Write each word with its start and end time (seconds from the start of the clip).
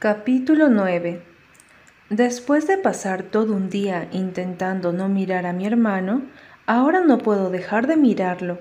Capítulo 0.00 0.68
9 0.68 1.22
Después 2.08 2.68
de 2.68 2.78
pasar 2.78 3.24
todo 3.24 3.52
un 3.52 3.68
día 3.68 4.06
intentando 4.12 4.92
no 4.92 5.08
mirar 5.08 5.44
a 5.44 5.52
mi 5.52 5.66
hermano, 5.66 6.22
ahora 6.66 7.00
no 7.00 7.18
puedo 7.18 7.50
dejar 7.50 7.88
de 7.88 7.96
mirarlo. 7.96 8.60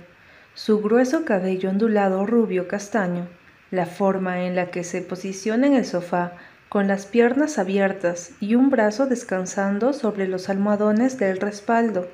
Su 0.56 0.82
grueso 0.82 1.26
cabello 1.26 1.70
ondulado 1.70 2.26
rubio 2.26 2.68
castaño, 2.68 3.28
la 3.70 3.86
forma 3.86 4.46
en 4.46 4.56
la 4.56 4.72
que 4.72 4.84
se 4.84 5.04
posiciona 5.04 5.68
en 5.68 5.74
el 5.74 5.86
sofá, 5.86 6.32
con 6.70 6.88
las 6.88 7.06
piernas 7.06 7.60
abiertas 7.60 8.32
y 8.40 8.56
un 8.56 8.72
brazo 8.72 9.06
descansando 9.06 9.94
sobre 9.94 10.28
los 10.28 10.50
almohadones 10.50 11.20
del 11.20 11.40
respaldo. 11.40 12.08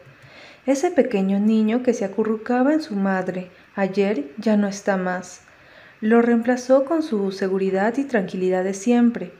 Ese 0.65 0.91
pequeño 0.91 1.39
niño 1.39 1.81
que 1.81 1.93
se 1.93 2.03
acurrucaba 2.03 2.73
en 2.73 2.81
su 2.81 2.97
madre 2.97 3.51
ayer 3.77 4.33
ya 4.37 4.57
no 4.57 4.67
está 4.67 4.97
más. 4.97 5.43
Lo 6.03 6.21
reemplazó 6.21 6.83
con 6.83 7.01
su 7.01 7.31
seguridad 7.31 7.97
y 7.97 8.03
tranquilidad 8.03 8.65
de 8.65 8.73
siempre. 8.73 9.31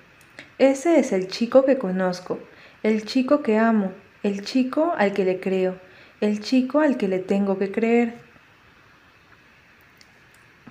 Ese 0.60 0.98
es 0.98 1.12
el 1.12 1.28
chico 1.28 1.66
que 1.66 1.78
conozco, 1.78 2.40
el 2.84 3.04
chico 3.04 3.44
que 3.44 3.58
amo, 3.58 3.92
el 4.24 4.46
chico 4.46 4.94
al 4.98 5.12
que 5.12 5.26
le 5.26 5.42
creo, 5.42 5.76
el 6.22 6.40
chico 6.40 6.80
al 6.80 6.96
que 6.96 7.10
le 7.10 7.20
tengo 7.20 7.60
que 7.60 7.70
creer. 7.70 8.14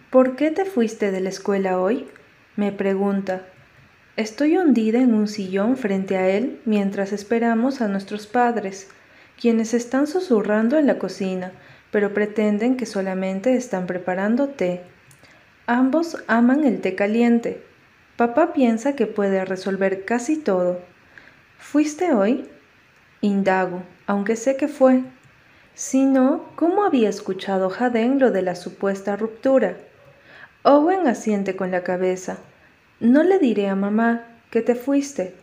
¿Por 0.09 0.35
qué 0.35 0.51
te 0.51 0.65
fuiste 0.65 1.11
de 1.11 1.21
la 1.21 1.29
escuela 1.29 1.79
hoy? 1.79 2.07
me 2.57 2.73
pregunta. 2.73 3.43
Estoy 4.16 4.57
hundida 4.57 4.99
en 4.99 5.13
un 5.13 5.29
sillón 5.29 5.77
frente 5.77 6.16
a 6.16 6.27
él 6.30 6.59
mientras 6.65 7.13
esperamos 7.13 7.83
a 7.83 7.88
nuestros 7.88 8.27
padres, 8.27 8.88
quienes 9.38 9.74
están 9.74 10.07
susurrando 10.07 10.79
en 10.79 10.87
la 10.87 10.99
cocina, 10.99 11.52
pero 11.91 12.15
pretenden 12.15 12.79
que 12.79 12.87
solamente 12.87 13.57
están 13.57 13.87
preparando 13.87 14.49
té. 14.49 14.85
Ambos 15.66 16.16
aman 16.27 16.65
el 16.65 16.80
té 16.80 16.97
caliente. 16.97 17.62
Papá 18.16 18.52
piensa 18.52 18.97
que 18.97 19.07
puede 19.07 19.45
resolver 19.45 20.05
casi 20.05 20.37
todo. 20.37 20.80
¿Fuiste 21.59 22.13
hoy? 22.13 22.49
Indago, 23.21 23.83
aunque 24.07 24.35
sé 24.35 24.57
que 24.57 24.66
fue. 24.66 25.02
Si 25.74 26.05
no, 26.05 26.45
¿cómo 26.57 26.85
había 26.85 27.09
escuchado 27.09 27.71
Jaden 27.71 28.18
lo 28.18 28.33
de 28.33 28.43
la 28.43 28.57
supuesta 28.57 29.16
ruptura? 29.16 29.77
Owen 30.65 31.07
asiente 31.07 31.55
con 31.55 31.71
la 31.71 31.85
cabeza. 31.85 32.38
No 32.99 33.23
le 33.23 33.38
diré 33.38 33.68
a 33.68 33.77
mamá 33.77 34.27
que 34.51 34.63
te 34.63 34.74
fuiste. 34.74 35.35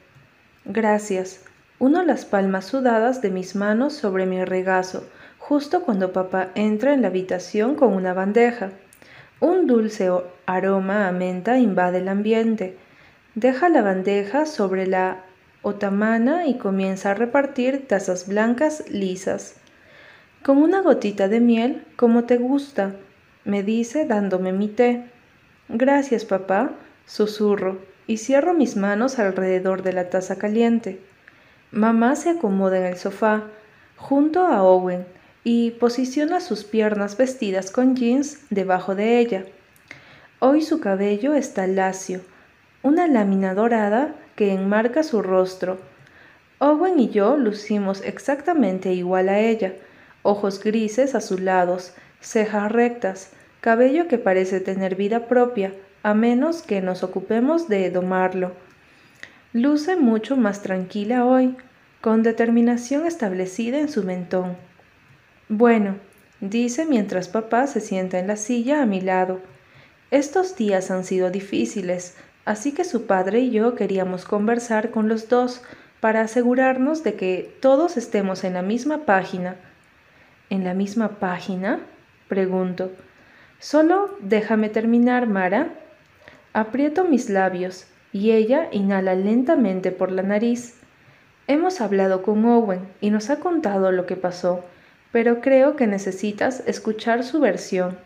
Gracias. 0.66 1.46
Uno 1.80 2.04
las 2.04 2.26
palmas 2.26 2.66
sudadas 2.66 3.22
de 3.22 3.32
mis 3.32 3.56
manos 3.56 3.94
sobre 3.94 4.26
mi 4.26 4.44
regazo, 4.44 5.08
justo 5.38 5.82
cuando 5.84 6.12
papá 6.12 6.50
entra 6.56 6.94
en 6.94 7.02
la 7.02 7.08
habitación 7.08 7.76
con 7.76 7.94
una 7.94 8.14
bandeja. 8.14 8.72
Un 9.42 9.68
dulce 9.68 10.10
aroma 10.46 11.08
a 11.08 11.12
menta 11.12 11.58
invade 11.58 12.00
el 12.00 12.10
ambiente. 12.10 12.78
Deja 13.36 13.70
la 13.70 13.82
bandeja 13.82 14.46
sobre 14.46 14.86
la 14.86 15.24
otamana 15.62 16.46
y 16.48 16.58
comienza 16.58 17.12
a 17.12 17.14
repartir 17.14 17.88
tazas 17.88 18.28
blancas 18.28 18.84
lisas. 18.90 19.56
Con 20.44 20.58
una 20.58 20.82
gotita 20.82 21.28
de 21.28 21.40
miel, 21.40 21.86
como 21.96 22.26
te 22.26 22.38
gusta, 22.38 22.96
me 23.46 23.64
dice 23.64 24.06
dándome 24.06 24.52
mi 24.52 24.68
té. 24.68 25.06
Gracias, 25.70 26.26
papá, 26.26 26.72
susurro, 27.06 27.80
y 28.08 28.18
cierro 28.18 28.54
mis 28.54 28.76
manos 28.76 29.20
alrededor 29.20 29.84
de 29.84 29.94
la 29.94 30.10
taza 30.10 30.38
caliente. 30.38 31.00
Mamá 31.72 32.16
se 32.16 32.32
acomoda 32.32 32.78
en 32.78 32.86
el 32.86 32.98
sofá, 32.98 33.44
junto 33.96 34.48
a 34.48 34.64
Owen, 34.64 35.06
y 35.44 35.72
posiciona 35.72 36.42
sus 36.42 36.64
piernas 36.64 37.18
vestidas 37.18 37.72
con 37.72 37.96
jeans 37.96 38.40
debajo 38.50 38.96
de 38.96 39.20
ella. 39.20 39.46
Hoy 40.40 40.62
su 40.62 40.80
cabello 40.80 41.34
está 41.34 41.68
lacio, 41.68 42.22
una 42.84 43.08
lámina 43.08 43.54
dorada 43.54 44.16
que 44.36 44.54
enmarca 44.54 45.04
su 45.04 45.22
rostro. 45.22 45.80
Owen 46.60 47.00
y 47.00 47.10
yo 47.10 47.38
lucimos 47.38 48.02
exactamente 48.02 48.94
igual 48.94 49.30
a 49.30 49.40
ella, 49.40 49.74
ojos 50.24 50.64
grises 50.64 51.16
azulados, 51.16 51.94
cejas 52.22 52.72
rectas, 52.72 53.32
cabello 53.62 54.08
que 54.08 54.18
parece 54.18 54.60
tener 54.60 54.96
vida 54.96 55.28
propia, 55.28 55.74
a 56.04 56.14
menos 56.14 56.62
que 56.62 56.82
nos 56.82 57.04
ocupemos 57.04 57.68
de 57.68 57.92
domarlo. 57.92 58.54
Luce 59.52 59.96
mucho 59.96 60.38
más 60.38 60.62
tranquila 60.62 61.26
hoy, 61.26 61.58
con 62.02 62.24
determinación 62.24 63.06
establecida 63.06 63.80
en 63.80 63.90
su 63.90 64.04
mentón. 64.04 64.69
Bueno, 65.52 65.96
dice 66.42 66.86
mientras 66.86 67.28
papá 67.28 67.66
se 67.66 67.80
sienta 67.80 68.20
en 68.20 68.28
la 68.28 68.36
silla 68.36 68.84
a 68.84 68.86
mi 68.86 69.02
lado. 69.02 69.40
Estos 70.12 70.56
días 70.56 70.92
han 70.92 71.04
sido 71.04 71.32
difíciles, 71.32 72.16
así 72.46 72.72
que 72.72 72.84
su 72.84 73.08
padre 73.08 73.40
y 73.40 73.50
yo 73.50 73.74
queríamos 73.74 74.26
conversar 74.26 74.92
con 74.92 75.10
los 75.10 75.28
dos 75.28 75.64
para 76.02 76.22
asegurarnos 76.22 77.04
de 77.04 77.16
que 77.16 77.52
todos 77.62 77.98
estemos 77.98 78.44
en 78.44 78.54
la 78.54 78.62
misma 78.62 79.06
página. 79.06 79.56
¿En 80.52 80.64
la 80.64 80.76
misma 80.76 81.18
página? 81.18 81.80
pregunto. 82.28 82.92
Solo 83.58 84.20
déjame 84.20 84.70
terminar, 84.70 85.26
Mara. 85.26 85.70
Aprieto 86.54 87.06
mis 87.06 87.28
labios 87.28 87.88
y 88.14 88.34
ella 88.34 88.68
inhala 88.72 89.16
lentamente 89.16 89.92
por 89.92 90.12
la 90.12 90.22
nariz. 90.22 90.76
Hemos 91.48 91.82
hablado 91.82 92.22
con 92.22 92.46
Owen 92.46 92.82
y 93.02 93.10
nos 93.10 93.32
ha 93.32 93.40
contado 93.40 93.92
lo 93.92 94.06
que 94.06 94.16
pasó 94.16 94.64
pero 95.12 95.42
creo 95.42 95.76
que 95.76 95.88
necesitas 95.88 96.64
escuchar 96.66 97.24
su 97.24 97.40
versión, 97.40 97.98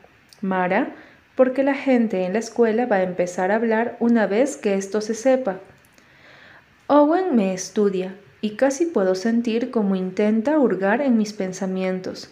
Mara, 0.42 0.96
porque 1.36 1.64
la 1.64 1.74
gente 1.74 2.26
en 2.26 2.34
la 2.34 2.40
escuela 2.40 2.86
va 2.86 2.98
a 2.98 3.04
empezar 3.04 3.52
a 3.52 3.56
hablar 3.56 3.98
una 4.00 4.28
vez 4.28 4.58
que 4.58 4.76
esto 4.76 5.02
se 5.02 5.16
sepa. 5.16 5.60
Owen 6.88 7.36
me 7.36 7.54
estudia 7.54 8.16
y 8.42 8.56
casi 8.56 8.86
puedo 8.86 9.16
sentir 9.16 9.72
cómo 9.72 9.96
intenta 9.96 10.60
hurgar 10.60 11.02
en 11.02 11.18
mis 11.18 11.34
pensamientos. 11.34 12.30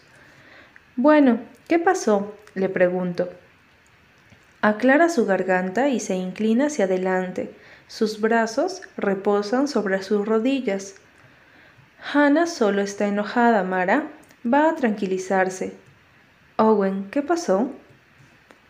Bueno, 0.95 1.39
¿qué 1.67 1.79
pasó? 1.79 2.35
le 2.53 2.67
pregunto. 2.69 3.29
Aclara 4.61 5.09
su 5.09 5.25
garganta 5.25 5.89
y 5.89 5.99
se 5.99 6.15
inclina 6.15 6.67
hacia 6.67 6.85
adelante. 6.85 7.51
Sus 7.87 8.21
brazos 8.21 8.81
reposan 8.97 9.67
sobre 9.67 10.03
sus 10.03 10.25
rodillas. 10.25 10.95
Hannah 12.13 12.45
solo 12.45 12.81
está 12.81 13.07
enojada, 13.07 13.63
Mara, 13.63 14.07
Va 14.45 14.69
a 14.69 14.75
tranquilizarse. 14.75 15.73
Owen, 16.57 17.09
¿qué 17.11 17.21
pasó? 17.21 17.69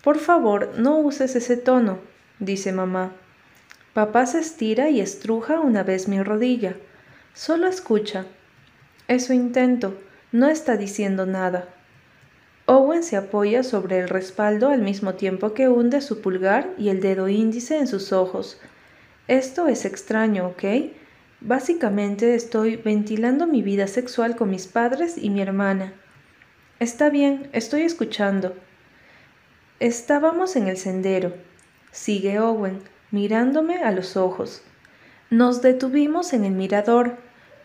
Por 0.04 0.18
favor, 0.18 0.74
no 0.78 0.98
uses 1.00 1.36
ese 1.36 1.56
tono, 1.56 2.00
dice 2.40 2.74
mamá. 2.74 3.14
Papá 3.94 4.26
se 4.26 4.40
estira 4.40 4.90
y 4.90 5.00
estruja 5.00 5.60
una 5.60 5.84
vez 5.84 6.08
mi 6.08 6.22
rodilla. 6.22 6.76
Solo 7.34 7.68
escucha. 7.68 8.26
Eso 9.08 9.34
intento. 9.34 9.98
No 10.34 10.48
está 10.48 10.76
diciendo 10.76 11.26
nada. 11.26 11.70
Owen 12.66 13.04
se 13.04 13.16
apoya 13.16 13.64
sobre 13.64 14.00
el 14.00 14.10
respaldo 14.10 14.70
al 14.70 14.82
mismo 14.82 15.16
tiempo 15.16 15.54
que 15.54 15.70
hunde 15.70 16.02
su 16.02 16.22
pulgar 16.22 16.70
y 16.78 16.90
el 16.90 17.02
dedo 17.02 17.28
índice 17.28 17.78
en 17.78 17.88
sus 17.88 18.12
ojos. 18.12 18.60
Esto 19.28 19.68
es 19.68 19.86
extraño, 19.86 20.48
¿ok? 20.48 20.64
Básicamente 21.44 22.36
estoy 22.36 22.76
ventilando 22.76 23.48
mi 23.48 23.64
vida 23.64 23.88
sexual 23.88 24.36
con 24.36 24.52
mis 24.52 24.68
padres 24.68 25.18
y 25.18 25.32
mi 25.32 25.42
hermana. 25.42 25.92
Está 26.80 27.10
bien, 27.10 27.50
estoy 27.52 27.82
escuchando. 27.82 28.56
Estábamos 29.80 30.56
en 30.56 30.68
el 30.68 30.78
sendero. 30.78 31.34
Sigue 31.92 32.40
Owen, 32.40 32.84
mirándome 33.10 33.78
a 33.78 33.92
los 33.92 34.18
ojos. 34.18 34.62
Nos 35.32 35.64
detuvimos 35.64 36.34
en 36.34 36.46
el 36.46 36.52
mirador, 36.52 37.18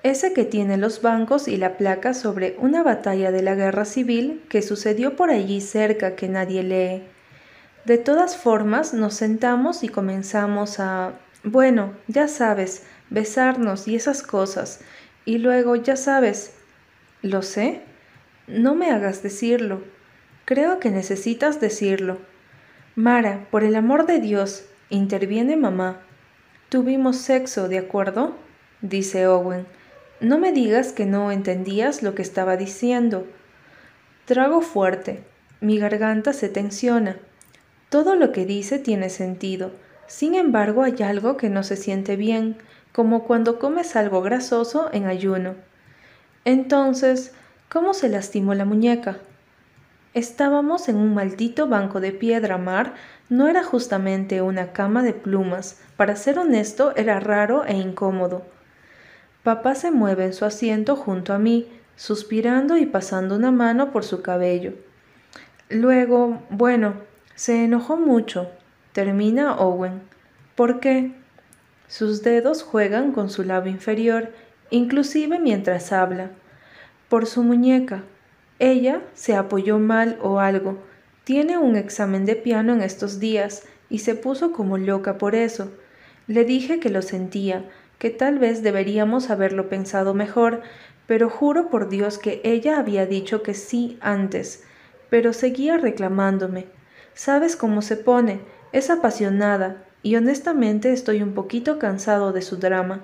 ese 0.03 0.33
que 0.33 0.47
tiene 0.47 0.79
los 0.79 1.03
bancos 1.03 1.47
y 1.47 1.59
la 1.59 1.77
placa 1.77 2.15
sobre 2.15 2.57
una 2.59 2.83
batalla 2.83 3.31
de 3.31 3.43
la 3.43 3.55
guerra 3.55 3.85
civil 3.85 4.43
que 4.49 4.63
sucedió 4.63 5.17
por 5.17 5.29
allí 5.29 5.61
cerca 5.61 6.17
que 6.17 6.29
nadie 6.29 6.63
lee. 6.63 7.03
De 7.85 7.99
todas 7.99 8.39
formas, 8.39 8.95
nos 8.95 9.13
sentamos 9.13 9.83
y 9.83 9.91
comenzamos 9.91 10.81
a... 10.81 11.13
Bueno, 11.45 11.93
ya 12.09 12.27
sabes, 12.27 12.83
besarnos 13.11 13.89
y 13.89 13.97
esas 13.97 14.23
cosas. 14.23 14.81
Y 15.25 15.39
luego, 15.39 15.77
ya 15.77 15.97
sabes, 15.97 16.55
lo 17.23 17.43
sé. 17.43 17.83
No 18.47 18.75
me 18.75 18.91
hagas 18.91 19.23
decirlo. 19.23 19.83
Creo 20.45 20.79
que 20.79 20.91
necesitas 20.91 21.61
decirlo. 21.61 22.19
Mara, 22.95 23.47
por 23.51 23.65
el 23.65 23.75
amor 23.75 24.07
de 24.07 24.21
Dios, 24.21 24.65
interviene 24.91 25.57
mamá. 25.57 26.01
Tuvimos 26.69 27.17
sexo, 27.17 27.69
¿de 27.69 27.79
acuerdo? 27.79 28.37
dice 28.81 29.27
Owen. 29.27 29.67
No 30.21 30.39
me 30.39 30.53
digas 30.53 30.93
que 30.93 31.05
no 31.05 31.31
entendías 31.31 32.03
lo 32.03 32.15
que 32.15 32.23
estaba 32.23 32.57
diciendo. 32.57 33.27
Trago 34.25 34.61
fuerte. 34.61 35.23
Mi 35.61 35.79
garganta 35.79 36.33
se 36.33 36.49
tensiona. 36.49 37.19
Todo 37.89 38.17
lo 38.17 38.33
que 38.33 38.47
dice 38.47 38.79
tiene 38.79 39.11
sentido. 39.11 39.73
Sin 40.07 40.35
embargo, 40.35 40.83
hay 40.83 41.03
algo 41.03 41.37
que 41.37 41.51
no 41.51 41.63
se 41.63 41.77
siente 41.77 42.17
bien 42.17 42.57
como 42.97 43.25
cuando 43.25 43.59
comes 43.59 43.95
algo 43.95 44.23
grasoso 44.23 44.89
en 44.91 45.05
ayuno. 45.05 45.55
Entonces, 46.47 47.35
¿cómo 47.69 47.93
se 47.93 48.09
lastimó 48.09 48.55
la 48.55 48.65
muñeca? 48.65 49.19
Estábamos 50.15 50.89
en 50.89 50.97
un 50.97 51.13
maldito 51.13 51.69
banco 51.69 52.01
de 52.01 52.13
piedra 52.13 52.57
mar, 52.57 52.95
no 53.29 53.49
era 53.49 53.63
justamente 53.63 54.41
una 54.41 54.73
cama 54.73 55.03
de 55.03 55.13
plumas. 55.13 55.79
Para 55.99 56.17
ser 56.17 56.39
honesto, 56.39 56.97
era 56.97 57.21
raro 57.21 57.67
e 57.67 57.75
incómodo. 57.75 58.47
Papá 59.43 59.75
se 59.75 59.91
mueve 59.91 60.25
en 60.25 60.33
su 60.33 60.47
asiento 60.47 60.97
junto 60.97 61.35
a 61.35 61.39
mí, 61.39 61.69
suspirando 61.97 62.79
y 62.79 62.87
pasando 62.87 63.37
una 63.37 63.51
mano 63.51 63.93
por 63.93 64.05
su 64.05 64.23
cabello. 64.23 64.73
Luego, 65.69 66.43
bueno, 66.49 66.95
se 67.35 67.63
enojó 67.63 67.99
mucho. 67.99 68.49
Termina 68.95 69.55
Owen. 69.57 70.01
¿Por 70.55 70.81
qué? 70.81 71.13
Sus 71.89 72.23
dedos 72.23 72.63
juegan 72.63 73.13
con 73.13 73.31
su 73.31 73.45
labio 73.45 73.73
inferior, 73.73 74.33
inclusive 74.71 75.39
mientras 75.39 75.93
habla. 75.93 76.31
Por 77.09 77.27
su 77.27 77.43
muñeca. 77.43 78.03
Ella 78.59 79.03
se 79.15 79.37
apoyó 79.37 79.79
mal 79.79 80.19
o 80.21 80.41
algo. 80.41 80.79
Tiene 81.25 81.59
un 81.59 81.77
examen 81.77 82.25
de 82.25 82.37
piano 82.37 82.73
en 82.73 82.83
estos 82.83 83.21
días 83.21 83.65
y 83.89 84.01
se 84.01 84.15
puso 84.15 84.53
como 84.53 84.79
loca 84.79 85.19
por 85.19 85.35
eso. 85.35 85.71
Le 86.27 86.45
dije 86.45 86.81
que 86.81 86.91
lo 86.91 87.03
sentía, 87.03 87.65
que 87.99 88.11
tal 88.11 88.39
vez 88.39 88.63
deberíamos 88.63 89.31
haberlo 89.31 89.69
pensado 89.69 90.13
mejor, 90.15 90.63
pero 91.07 91.31
juro 91.31 91.71
por 91.71 91.89
Dios 91.89 92.19
que 92.19 92.41
ella 92.45 92.79
había 92.79 93.07
dicho 93.07 93.43
que 93.43 93.55
sí 93.55 93.97
antes, 94.01 94.65
pero 95.09 95.33
seguía 95.33 95.77
reclamándome. 95.77 96.67
¿Sabes 97.15 97.57
cómo 97.57 97.81
se 97.81 97.97
pone? 97.97 98.41
Es 98.73 98.91
apasionada, 98.91 99.86
y 100.07 100.15
honestamente 100.15 100.93
estoy 100.93 101.21
un 101.21 101.33
poquito 101.33 101.81
cansado 101.81 102.33
de 102.33 102.41
su 102.41 102.59
drama, 102.59 103.01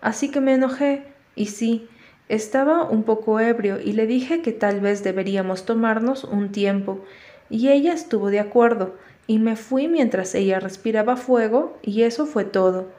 así 0.00 0.30
que 0.30 0.40
me 0.40 0.54
enojé, 0.54 1.02
y 1.34 1.48
sí, 1.48 1.86
estaba 2.30 2.84
un 2.84 3.02
poco 3.02 3.40
ebrio 3.40 3.78
y 3.78 3.92
le 3.92 4.06
dije 4.06 4.40
que 4.40 4.52
tal 4.52 4.80
vez 4.80 5.04
deberíamos 5.04 5.66
tomarnos 5.66 6.24
un 6.24 6.52
tiempo, 6.52 7.04
y 7.50 7.68
ella 7.68 7.92
estuvo 7.92 8.30
de 8.30 8.40
acuerdo, 8.40 8.94
y 9.26 9.38
me 9.38 9.54
fui 9.54 9.86
mientras 9.86 10.34
ella 10.34 10.58
respiraba 10.58 11.18
fuego, 11.18 11.76
y 11.82 12.04
eso 12.04 12.24
fue 12.24 12.46
todo. 12.46 12.90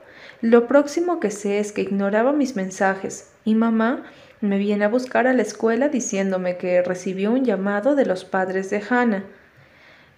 Lo 0.41 0.67
próximo 0.67 1.19
que 1.19 1.31
sé 1.31 1.57
es 1.57 1.71
que 1.71 1.81
ignoraba 1.81 2.33
mis 2.33 2.55
mensajes, 2.55 3.31
y 3.43 3.55
mamá 3.55 4.03
me 4.39 4.59
viene 4.59 4.85
a 4.85 4.89
buscar 4.89 5.25
a 5.25 5.33
la 5.33 5.41
escuela 5.41 5.89
diciéndome 5.89 6.57
que 6.57 6.83
recibió 6.83 7.31
un 7.31 7.43
llamado 7.43 7.95
de 7.95 8.05
los 8.05 8.23
padres 8.23 8.69
de 8.69 8.83
Hannah. 8.87 9.23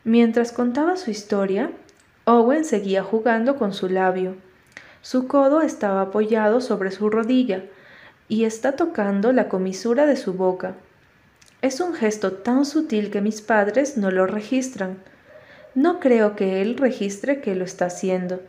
Mientras 0.03 0.51
contaba 0.51 0.97
su 0.97 1.09
historia, 1.09 1.71
Owen 2.29 2.63
seguía 2.63 3.01
jugando 3.01 3.55
con 3.55 3.73
su 3.73 3.89
labio. 3.89 4.35
Su 5.01 5.27
codo 5.27 5.61
estaba 5.61 6.01
apoyado 6.01 6.61
sobre 6.61 6.91
su 6.91 7.09
rodilla 7.09 7.63
y 8.27 8.43
está 8.43 8.73
tocando 8.75 9.31
la 9.31 9.49
comisura 9.49 10.05
de 10.05 10.15
su 10.15 10.33
boca. 10.33 10.75
Es 11.63 11.79
un 11.79 11.95
gesto 11.95 12.33
tan 12.33 12.65
sutil 12.65 13.09
que 13.09 13.21
mis 13.21 13.41
padres 13.41 13.97
no 13.97 14.11
lo 14.11 14.27
registran. 14.27 14.99
No 15.73 15.99
creo 15.99 16.35
que 16.35 16.61
él 16.61 16.77
registre 16.77 17.41
que 17.41 17.55
lo 17.55 17.65
está 17.65 17.85
haciendo. 17.87 18.41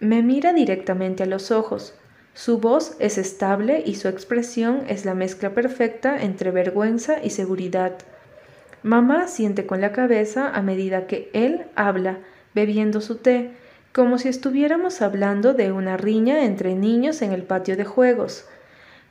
Me 0.00 0.22
mira 0.22 0.52
directamente 0.52 1.22
a 1.22 1.26
los 1.26 1.50
ojos. 1.50 1.94
Su 2.34 2.58
voz 2.58 2.94
es 2.98 3.16
estable 3.16 3.82
y 3.86 3.94
su 3.94 4.08
expresión 4.08 4.82
es 4.86 5.06
la 5.06 5.14
mezcla 5.14 5.54
perfecta 5.54 6.22
entre 6.22 6.50
vergüenza 6.50 7.24
y 7.24 7.30
seguridad. 7.30 7.94
Mamá 8.82 9.28
siente 9.28 9.64
con 9.64 9.80
la 9.80 9.92
cabeza 9.92 10.50
a 10.50 10.60
medida 10.60 11.06
que 11.06 11.30
él 11.32 11.64
habla, 11.74 12.18
bebiendo 12.54 13.00
su 13.00 13.16
té, 13.16 13.50
como 13.92 14.18
si 14.18 14.28
estuviéramos 14.28 15.02
hablando 15.02 15.54
de 15.54 15.70
una 15.70 15.96
riña 15.96 16.44
entre 16.44 16.74
niños 16.74 17.22
en 17.22 17.32
el 17.32 17.42
patio 17.42 17.76
de 17.76 17.84
juegos. 17.84 18.46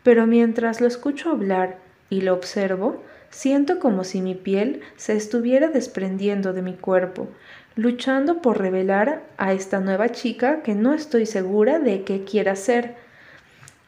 Pero 0.03 0.27
mientras 0.27 0.81
lo 0.81 0.87
escucho 0.87 1.29
hablar 1.29 1.77
y 2.09 2.21
lo 2.21 2.33
observo, 2.33 3.01
siento 3.29 3.79
como 3.79 4.03
si 4.03 4.21
mi 4.21 4.35
piel 4.35 4.81
se 4.97 5.15
estuviera 5.15 5.69
desprendiendo 5.69 6.53
de 6.53 6.61
mi 6.61 6.73
cuerpo, 6.73 7.29
luchando 7.75 8.41
por 8.41 8.59
revelar 8.59 9.23
a 9.37 9.53
esta 9.53 9.79
nueva 9.79 10.09
chica 10.09 10.61
que 10.61 10.75
no 10.75 10.93
estoy 10.93 11.25
segura 11.25 11.79
de 11.79 12.03
qué 12.03 12.23
quiera 12.23 12.55
ser. 12.55 12.95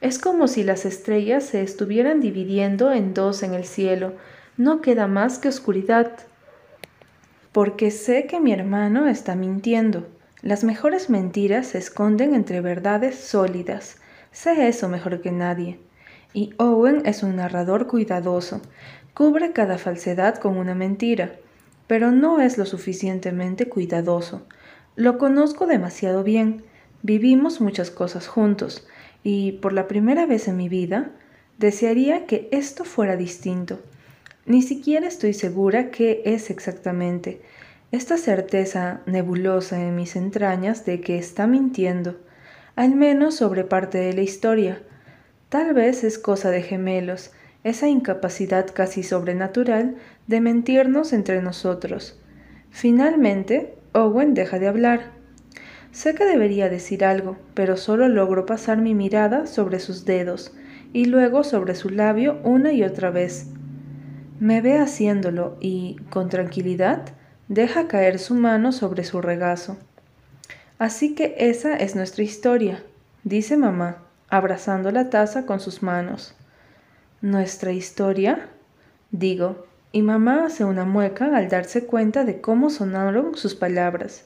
Es 0.02 0.20
como 0.20 0.48
si 0.48 0.64
las 0.64 0.86
estrellas 0.86 1.44
se 1.44 1.62
estuvieran 1.62 2.22
dividiendo 2.22 2.92
en 2.92 3.14
dos 3.14 3.44
en 3.44 3.54
el 3.54 3.66
cielo. 3.66 4.14
No 4.58 4.82
queda 4.82 5.08
más 5.08 5.40
que 5.40 5.50
oscuridad. 5.50 6.12
Porque 7.56 7.90
sé 7.90 8.28
que 8.28 8.40
mi 8.40 8.52
hermano 8.52 9.08
está 9.08 9.36
mintiendo. 9.36 10.08
Las 10.44 10.64
mejores 10.64 11.10
mentiras 11.10 11.68
se 11.68 11.80
esconden 11.80 12.36
entre 12.36 12.62
verdades 12.62 13.16
sólidas. 13.16 13.98
Sé 14.32 14.68
eso 14.68 14.90
mejor 14.90 15.22
que 15.22 15.32
nadie. 15.32 15.80
Y 16.34 16.54
Owen 16.58 17.02
es 17.06 17.24
un 17.24 17.38
narrador 17.38 17.88
cuidadoso. 17.88 18.62
Cubre 19.16 19.54
cada 19.54 19.80
falsedad 19.80 20.36
con 20.36 20.58
una 20.58 20.76
mentira 20.76 21.32
pero 21.88 22.12
no 22.12 22.40
es 22.40 22.58
lo 22.58 22.66
suficientemente 22.66 23.68
cuidadoso. 23.68 24.46
Lo 24.96 25.18
conozco 25.18 25.68
demasiado 25.68 26.24
bien, 26.24 26.64
vivimos 27.04 27.62
muchas 27.62 27.92
cosas 27.92 28.28
juntos, 28.28 28.88
y 29.24 29.54
por 29.54 29.74
la 29.74 29.88
primera 29.88 30.26
vez 30.26 30.48
en 30.48 30.58
mi 30.58 30.70
vida 30.70 31.12
desearía 31.58 32.26
que 32.26 32.48
esto 32.52 32.86
fuera 32.86 33.18
distinto. 33.18 33.80
Ni 34.48 34.62
siquiera 34.62 35.08
estoy 35.08 35.34
segura 35.34 35.90
qué 35.90 36.22
es 36.24 36.52
exactamente. 36.52 37.42
Esta 37.92 38.16
certeza 38.18 39.02
nebulosa 39.08 39.82
en 39.82 39.96
mis 39.96 40.16
entrañas 40.16 40.86
de 40.86 41.02
que 41.02 41.18
está 41.18 41.48
mintiendo, 41.48 42.16
al 42.76 42.94
menos 42.94 43.34
sobre 43.34 43.64
parte 43.64 43.98
de 43.98 44.14
la 44.14 44.22
historia. 44.22 44.84
Tal 45.50 45.74
vez 45.74 46.04
es 46.04 46.20
cosa 46.20 46.52
de 46.52 46.62
gemelos, 46.62 47.32
esa 47.64 47.88
incapacidad 47.88 48.68
casi 48.72 49.02
sobrenatural 49.02 49.96
de 50.28 50.42
mentirnos 50.42 51.12
entre 51.14 51.42
nosotros. 51.42 52.22
Finalmente, 52.70 53.74
Owen 53.94 54.36
deja 54.36 54.60
de 54.60 54.68
hablar. 54.68 55.12
Sé 55.92 56.14
que 56.14 56.26
debería 56.26 56.70
decir 56.70 57.04
algo, 57.04 57.38
pero 57.56 57.78
solo 57.78 58.08
logro 58.10 58.46
pasar 58.46 58.78
mi 58.80 58.94
mirada 58.94 59.48
sobre 59.48 59.80
sus 59.80 60.06
dedos 60.06 60.54
y 60.94 61.06
luego 61.06 61.44
sobre 61.44 61.74
su 61.74 61.90
labio 61.90 62.40
una 62.44 62.74
y 62.74 62.84
otra 62.84 63.10
vez. 63.10 63.48
Me 64.40 64.62
ve 64.62 64.80
haciéndolo 64.80 65.58
y, 65.62 65.96
con 66.10 66.30
tranquilidad, 66.30 67.04
deja 67.48 67.88
caer 67.88 68.20
su 68.20 68.34
mano 68.36 68.72
sobre 68.72 69.04
su 69.04 69.22
regazo. 69.22 69.78
Así 70.78 71.16
que 71.16 71.36
esa 71.38 71.76
es 71.76 71.96
nuestra 71.96 72.24
historia, 72.24 72.84
dice 73.24 73.56
mamá, 73.56 74.00
abrazando 74.30 74.92
la 74.92 75.10
taza 75.10 75.46
con 75.46 75.60
sus 75.62 75.82
manos. 75.84 76.36
¿Nuestra 77.22 77.72
historia? 77.72 78.50
Digo, 79.12 79.66
y 79.94 80.02
mamá 80.02 80.46
hace 80.46 80.66
una 80.66 80.84
mueca 80.84 81.38
al 81.38 81.48
darse 81.48 81.86
cuenta 81.86 82.26
de 82.26 82.42
cómo 82.42 82.70
sonaron 82.70 83.38
sus 83.38 83.56
palabras. 83.56 84.26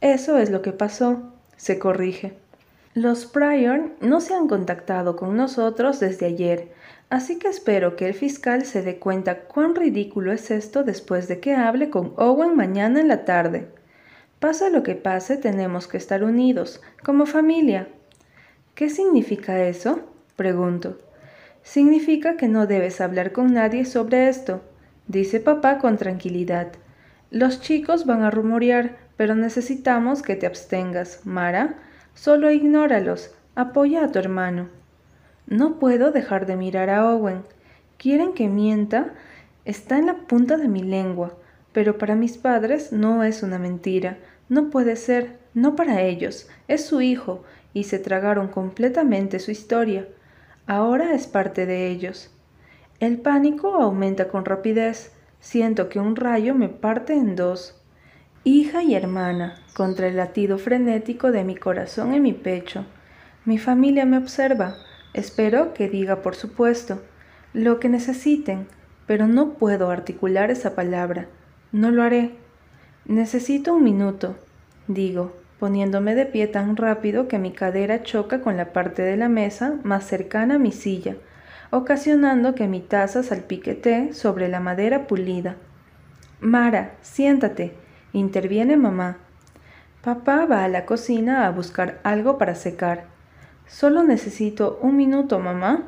Eso 0.00 0.38
es 0.38 0.50
lo 0.50 0.62
que 0.62 0.72
pasó, 0.72 1.32
se 1.56 1.78
corrige. 1.78 2.36
Los 2.94 3.26
Pryor 3.26 3.92
no 4.00 4.20
se 4.20 4.34
han 4.34 4.48
contactado 4.48 5.14
con 5.14 5.36
nosotros 5.36 6.00
desde 6.00 6.26
ayer, 6.26 6.72
así 7.10 7.38
que 7.38 7.48
espero 7.48 7.96
que 7.96 8.06
el 8.06 8.14
fiscal 8.14 8.64
se 8.64 8.82
dé 8.82 8.98
cuenta 8.98 9.40
cuán 9.40 9.74
ridículo 9.74 10.32
es 10.32 10.50
esto 10.50 10.84
después 10.84 11.28
de 11.28 11.40
que 11.40 11.54
hable 11.54 11.90
con 11.90 12.12
Owen 12.16 12.56
mañana 12.56 13.00
en 13.00 13.08
la 13.08 13.24
tarde. 13.24 13.68
Pase 14.40 14.70
lo 14.70 14.82
que 14.82 14.94
pase, 14.94 15.36
tenemos 15.36 15.86
que 15.86 15.96
estar 15.96 16.22
unidos, 16.22 16.82
como 17.02 17.26
familia. 17.26 17.88
¿Qué 18.74 18.90
significa 18.90 19.62
eso? 19.64 20.00
pregunto. 20.36 20.98
Significa 21.62 22.36
que 22.36 22.48
no 22.48 22.66
debes 22.66 23.00
hablar 23.00 23.32
con 23.32 23.54
nadie 23.54 23.84
sobre 23.84 24.28
esto, 24.28 24.60
dice 25.06 25.40
papá 25.40 25.78
con 25.78 25.96
tranquilidad. 25.96 26.72
Los 27.30 27.60
chicos 27.60 28.04
van 28.04 28.22
a 28.22 28.30
rumorear, 28.30 28.96
pero 29.16 29.34
necesitamos 29.34 30.22
que 30.22 30.36
te 30.36 30.46
abstengas, 30.46 31.20
Mara. 31.24 31.76
Solo 32.14 32.50
ignóralos, 32.50 33.34
apoya 33.54 34.04
a 34.04 34.12
tu 34.12 34.18
hermano. 34.18 34.68
No 35.46 35.78
puedo 35.78 36.10
dejar 36.10 36.46
de 36.46 36.56
mirar 36.56 36.90
a 36.90 37.08
Owen. 37.08 37.42
Quieren 37.98 38.32
que 38.32 38.48
mienta. 38.48 39.14
Está 39.64 39.98
en 39.98 40.06
la 40.06 40.14
punta 40.26 40.56
de 40.56 40.68
mi 40.68 40.82
lengua, 40.82 41.36
pero 41.72 41.98
para 41.98 42.14
mis 42.14 42.36
padres 42.38 42.92
no 42.92 43.24
es 43.24 43.42
una 43.42 43.58
mentira. 43.58 44.18
No 44.48 44.70
puede 44.70 44.96
ser, 44.96 45.38
no 45.54 45.74
para 45.74 46.02
ellos. 46.02 46.48
Es 46.68 46.84
su 46.84 47.00
hijo, 47.00 47.44
y 47.72 47.84
se 47.84 47.98
tragaron 47.98 48.48
completamente 48.48 49.38
su 49.38 49.50
historia 49.50 50.06
ahora 50.66 51.14
es 51.14 51.26
parte 51.26 51.66
de 51.66 51.88
ellos. 51.88 52.30
El 53.00 53.18
pánico 53.18 53.74
aumenta 53.74 54.28
con 54.28 54.44
rapidez. 54.44 55.12
Siento 55.40 55.88
que 55.88 56.00
un 56.00 56.16
rayo 56.16 56.54
me 56.54 56.68
parte 56.68 57.14
en 57.14 57.36
dos. 57.36 57.80
Hija 58.44 58.82
y 58.82 58.94
hermana, 58.94 59.62
contra 59.74 60.08
el 60.08 60.16
latido 60.16 60.58
frenético 60.58 61.32
de 61.32 61.44
mi 61.44 61.56
corazón 61.56 62.14
en 62.14 62.22
mi 62.22 62.32
pecho. 62.32 62.86
Mi 63.44 63.58
familia 63.58 64.06
me 64.06 64.18
observa. 64.18 64.76
Espero 65.14 65.74
que 65.74 65.88
diga, 65.88 66.22
por 66.22 66.34
supuesto, 66.34 67.00
lo 67.52 67.78
que 67.78 67.88
necesiten, 67.88 68.66
pero 69.06 69.28
no 69.28 69.54
puedo 69.54 69.90
articular 69.90 70.50
esa 70.50 70.74
palabra. 70.74 71.28
No 71.70 71.92
lo 71.92 72.02
haré. 72.02 72.32
Necesito 73.04 73.74
un 73.74 73.84
minuto, 73.84 74.36
digo, 74.88 75.36
poniéndome 75.60 76.16
de 76.16 76.26
pie 76.26 76.48
tan 76.48 76.76
rápido 76.76 77.28
que 77.28 77.38
mi 77.38 77.52
cadera 77.52 78.02
choca 78.02 78.40
con 78.40 78.56
la 78.56 78.72
parte 78.72 79.02
de 79.02 79.16
la 79.16 79.28
mesa 79.28 79.78
más 79.84 80.04
cercana 80.04 80.56
a 80.56 80.58
mi 80.58 80.72
silla, 80.72 81.16
ocasionando 81.70 82.56
que 82.56 82.66
mi 82.66 82.80
taza 82.80 83.22
salpique 83.22 83.74
té 83.74 84.12
sobre 84.14 84.48
la 84.48 84.58
madera 84.58 85.06
pulida. 85.06 85.56
Mara, 86.40 86.96
siéntate, 87.02 87.74
interviene 88.12 88.76
mamá. 88.76 89.18
Papá 90.02 90.44
va 90.44 90.64
a 90.64 90.68
la 90.68 90.86
cocina 90.86 91.46
a 91.46 91.50
buscar 91.50 92.00
algo 92.02 92.36
para 92.36 92.56
secar. 92.56 93.13
Solo 93.66 94.02
necesito 94.02 94.78
un 94.82 94.96
minuto, 94.96 95.38
mamá. 95.38 95.84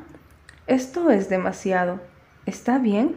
Esto 0.67 1.09
es 1.11 1.29
demasiado. 1.29 1.99
¿Está 2.45 2.79
bien? 2.79 3.15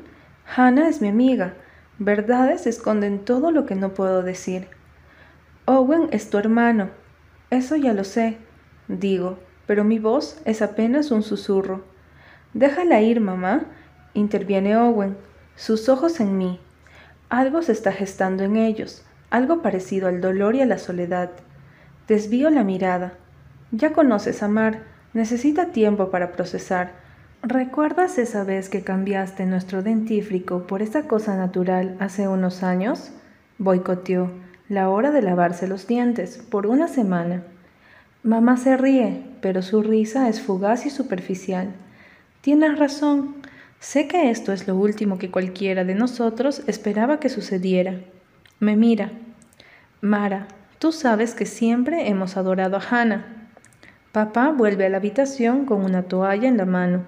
Hannah 0.56 0.88
es 0.88 1.00
mi 1.00 1.08
amiga. 1.08 1.54
Verdades 1.98 2.66
esconden 2.66 3.24
todo 3.24 3.50
lo 3.50 3.66
que 3.66 3.74
no 3.74 3.94
puedo 3.94 4.22
decir. 4.22 4.68
Owen 5.66 6.08
es 6.12 6.30
tu 6.30 6.38
hermano. 6.38 6.90
Eso 7.50 7.76
ya 7.76 7.92
lo 7.92 8.04
sé, 8.04 8.38
digo, 8.88 9.38
pero 9.66 9.84
mi 9.84 9.98
voz 9.98 10.40
es 10.44 10.62
apenas 10.62 11.10
un 11.10 11.22
susurro. 11.22 11.84
Déjala 12.54 13.00
ir, 13.02 13.20
mamá, 13.20 13.66
interviene 14.14 14.76
Owen, 14.76 15.16
sus 15.56 15.88
ojos 15.88 16.20
en 16.20 16.38
mí. 16.38 16.60
Algo 17.28 17.62
se 17.62 17.72
está 17.72 17.92
gestando 17.92 18.44
en 18.44 18.56
ellos 18.56 19.04
algo 19.30 19.62
parecido 19.62 20.08
al 20.08 20.20
dolor 20.20 20.56
y 20.56 20.60
a 20.60 20.66
la 20.66 20.78
soledad. 20.78 21.30
Desvío 22.08 22.50
la 22.50 22.64
mirada. 22.64 23.14
Ya 23.72 23.92
conoces 23.92 24.42
a 24.42 24.48
Mar, 24.48 24.82
necesita 25.14 25.66
tiempo 25.66 26.10
para 26.10 26.32
procesar. 26.32 26.92
¿Recuerdas 27.42 28.18
esa 28.18 28.44
vez 28.44 28.68
que 28.68 28.82
cambiaste 28.82 29.46
nuestro 29.46 29.82
dentífrico 29.82 30.66
por 30.66 30.82
esa 30.82 31.04
cosa 31.06 31.36
natural 31.36 31.96
hace 32.00 32.26
unos 32.26 32.62
años? 32.62 33.12
Boicoteó 33.58 34.30
la 34.68 34.90
hora 34.90 35.10
de 35.10 35.22
lavarse 35.22 35.68
los 35.68 35.86
dientes 35.86 36.38
por 36.50 36.66
una 36.66 36.88
semana. 36.88 37.44
Mamá 38.22 38.56
se 38.56 38.76
ríe, 38.76 39.22
pero 39.40 39.62
su 39.62 39.82
risa 39.82 40.28
es 40.28 40.42
fugaz 40.42 40.84
y 40.84 40.90
superficial. 40.90 41.72
Tienes 42.40 42.78
razón. 42.78 43.36
Sé 43.78 44.08
que 44.08 44.30
esto 44.30 44.52
es 44.52 44.68
lo 44.68 44.76
último 44.76 45.18
que 45.18 45.30
cualquiera 45.30 45.84
de 45.84 45.94
nosotros 45.94 46.62
esperaba 46.66 47.20
que 47.20 47.28
sucediera. 47.28 47.94
Me 48.58 48.76
mira. 48.76 49.12
Mara, 50.00 50.48
tú 50.78 50.92
sabes 50.92 51.34
que 51.34 51.46
siempre 51.46 52.08
hemos 52.08 52.36
adorado 52.36 52.76
a 52.76 52.80
Hannah. 52.80 53.39
Papá 54.12 54.50
vuelve 54.50 54.86
a 54.86 54.88
la 54.88 54.96
habitación 54.96 55.66
con 55.66 55.84
una 55.84 56.02
toalla 56.02 56.48
en 56.48 56.56
la 56.56 56.66
mano 56.66 57.04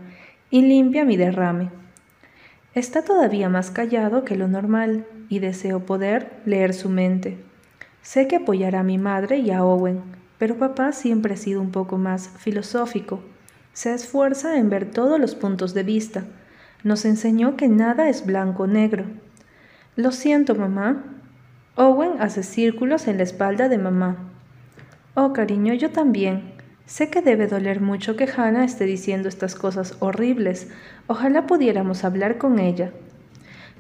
y 0.50 0.62
limpia 0.62 1.04
mi 1.04 1.16
derrame. 1.16 1.71
Está 2.75 3.02
todavía 3.02 3.49
más 3.49 3.73
callado 3.73 4.25
que 4.25 4.37
lo 4.37 4.47
normal 4.47 5.04
y 5.28 5.40
deseo 5.40 5.85
poder 5.85 6.30
leer 6.47 6.73
su 6.75 6.88
mente. 6.88 7.38
Sé 8.02 8.28
que 8.28 8.37
apoyará 8.37 8.80
a 8.80 8.85
mi 8.85 8.99
madre 8.99 9.38
y 9.38 9.50
a 9.50 9.64
Owen, 9.64 10.00
pero 10.38 10.59
papá 10.59 10.92
siempre 10.92 11.35
ha 11.35 11.37
sido 11.37 11.61
un 11.61 11.73
poco 11.73 11.99
más 11.99 12.28
filosófico. 12.38 13.21
Se 13.73 13.92
esfuerza 13.92 14.56
en 14.56 14.71
ver 14.71 14.90
todos 14.90 15.18
los 15.18 15.35
puntos 15.35 15.75
de 15.75 15.82
vista. 15.82 16.23
Nos 16.85 17.04
enseñó 17.04 17.56
que 17.56 17.66
nada 17.66 18.09
es 18.09 18.25
blanco 18.25 18.62
o 18.62 18.66
negro. 18.68 19.06
Lo 19.97 20.12
siento, 20.12 20.54
mamá, 20.54 21.02
Owen 21.75 22.12
hace 22.21 22.44
círculos 22.44 23.09
en 23.09 23.16
la 23.16 23.25
espalda 23.25 23.68
de 23.68 23.78
mamá. 23.78 24.16
Oh, 25.14 25.32
cariño, 25.32 25.75
yo 25.75 25.90
también. 25.90 26.51
Sé 26.86 27.10
que 27.10 27.22
debe 27.22 27.46
doler 27.46 27.80
mucho 27.80 28.16
que 28.16 28.28
Hannah 28.36 28.64
esté 28.64 28.84
diciendo 28.84 29.28
estas 29.28 29.54
cosas 29.54 29.96
horribles. 30.00 30.68
Ojalá 31.06 31.46
pudiéramos 31.46 32.04
hablar 32.04 32.38
con 32.38 32.58
ella. 32.58 32.92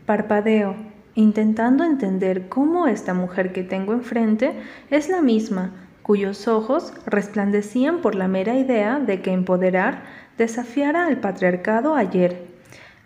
Parpadeo, 0.06 0.76
intentando 1.14 1.84
entender 1.84 2.48
cómo 2.48 2.86
esta 2.86 3.12
mujer 3.12 3.52
que 3.52 3.64
tengo 3.64 3.92
enfrente 3.92 4.54
es 4.90 5.08
la 5.08 5.20
misma, 5.20 5.72
cuyos 6.02 6.48
ojos 6.48 6.92
resplandecían 7.06 8.00
por 8.00 8.14
la 8.14 8.28
mera 8.28 8.54
idea 8.54 8.98
de 8.98 9.20
que 9.20 9.32
empoderar 9.32 10.02
desafiara 10.38 11.06
al 11.06 11.18
patriarcado 11.18 11.94
ayer. 11.94 12.46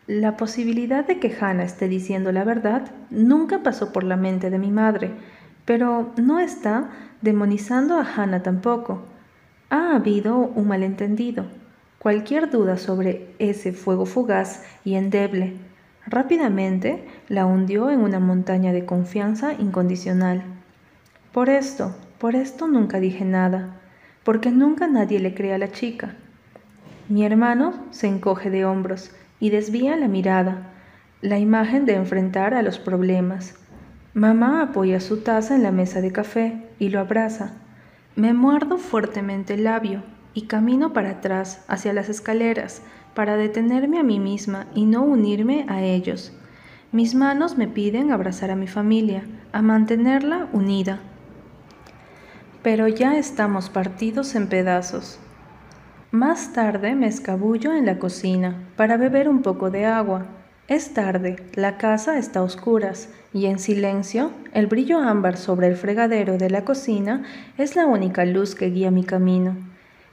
La 0.07 0.37
posibilidad 0.37 1.05
de 1.05 1.19
que 1.19 1.35
Hannah 1.39 1.65
esté 1.65 1.89
diciendo 1.89 2.33
la 2.33 2.45
verdad 2.45 2.93
nunca 3.11 3.63
pasó 3.63 3.93
por 3.93 4.05
la 4.05 4.17
mente 4.17 4.51
de 4.51 4.59
mi 4.59 4.71
madre, 4.71 5.11
pero 5.65 6.13
no 6.17 6.39
está 6.39 6.91
demonizando 7.23 7.99
a 7.99 8.07
Hannah 8.07 8.43
tampoco. 8.43 9.16
Ha 9.71 9.97
habido 9.97 10.39
un 10.39 10.69
malentendido. 10.69 11.47
Cualquier 11.99 12.51
duda 12.51 12.77
sobre 12.77 13.35
ese 13.39 13.73
fuego 13.73 14.07
fugaz 14.07 14.65
y 14.85 14.95
endeble 14.95 15.55
rápidamente 16.07 17.05
la 17.29 17.47
hundió 17.47 17.91
en 17.91 18.01
una 18.01 18.21
montaña 18.21 18.73
de 18.73 18.87
confianza 18.87 19.55
incondicional. 19.55 20.43
Por 21.33 21.51
esto, 21.51 21.95
por 22.19 22.37
esto 22.37 22.69
nunca 22.69 23.01
dije 23.01 23.25
nada, 23.25 23.81
porque 24.25 24.51
nunca 24.51 24.87
nadie 24.87 25.21
le 25.21 25.35
cree 25.35 25.53
a 25.53 25.59
la 25.59 25.73
chica. 25.73 26.15
Mi 27.09 27.25
hermano 27.25 27.75
se 27.91 28.07
encoge 28.07 28.51
de 28.51 28.65
hombros 28.65 29.11
y 29.39 29.51
desvía 29.51 29.97
la 29.97 30.09
mirada, 30.09 30.73
la 31.21 31.39
imagen 31.39 31.87
de 31.87 31.95
enfrentar 31.95 32.55
a 32.55 32.63
los 32.63 32.79
problemas. 32.79 33.55
Mamá 34.15 34.63
apoya 34.63 35.01
su 35.01 35.19
taza 35.19 35.55
en 35.57 35.63
la 35.63 35.73
mesa 35.73 36.01
de 36.01 36.13
café 36.13 36.63
y 36.79 36.89
lo 36.89 37.01
abraza. 37.01 37.53
Me 38.17 38.33
muerdo 38.33 38.79
fuertemente 38.79 39.53
el 39.55 39.65
labio 39.65 40.03
y 40.33 40.47
camino 40.47 40.95
para 40.95 41.11
atrás 41.11 41.63
hacia 41.69 41.93
las 41.93 42.09
escaleras 42.09 42.81
para 43.15 43.37
detenerme 43.37 43.99
a 43.99 44.03
mí 44.03 44.21
misma 44.21 44.69
y 44.75 44.87
no 44.87 45.03
unirme 45.03 45.67
a 45.69 45.83
ellos. 45.83 46.33
Mis 46.93 47.15
manos 47.15 47.59
me 47.59 47.69
piden 47.69 48.11
abrazar 48.11 48.51
a 48.51 48.57
mi 48.57 48.69
familia, 48.69 49.25
a 49.53 49.61
mantenerla 49.61 50.49
unida. 50.55 51.01
Pero 52.63 52.89
ya 52.89 53.19
estamos 53.19 53.69
partidos 53.69 54.35
en 54.35 54.49
pedazos. 54.49 55.19
Más 56.11 56.55
tarde 56.55 56.95
me 56.95 57.09
escabullo 57.09 57.75
en 57.75 57.85
la 57.85 57.99
cocina 57.99 58.71
para 58.77 58.97
beber 58.97 59.29
un 59.29 59.43
poco 59.43 59.71
de 59.71 59.85
agua. 59.85 60.25
Es 60.69 60.95
tarde, 60.95 61.37
la 61.55 61.79
casa 61.79 62.19
está 62.19 62.41
a 62.41 62.43
oscuras 62.43 63.09
y 63.33 63.47
en 63.47 63.61
silencio 63.61 64.33
el 64.53 64.67
brillo 64.67 64.99
ámbar 64.99 65.37
sobre 65.37 65.69
el 65.69 65.77
fregadero 65.77 66.39
de 66.39 66.51
la 66.51 66.65
cocina 66.65 67.23
es 67.57 67.77
la 67.77 67.87
única 67.87 68.25
luz 68.25 68.57
que 68.57 68.71
guía 68.71 68.91
mi 68.91 69.05
camino. 69.05 69.57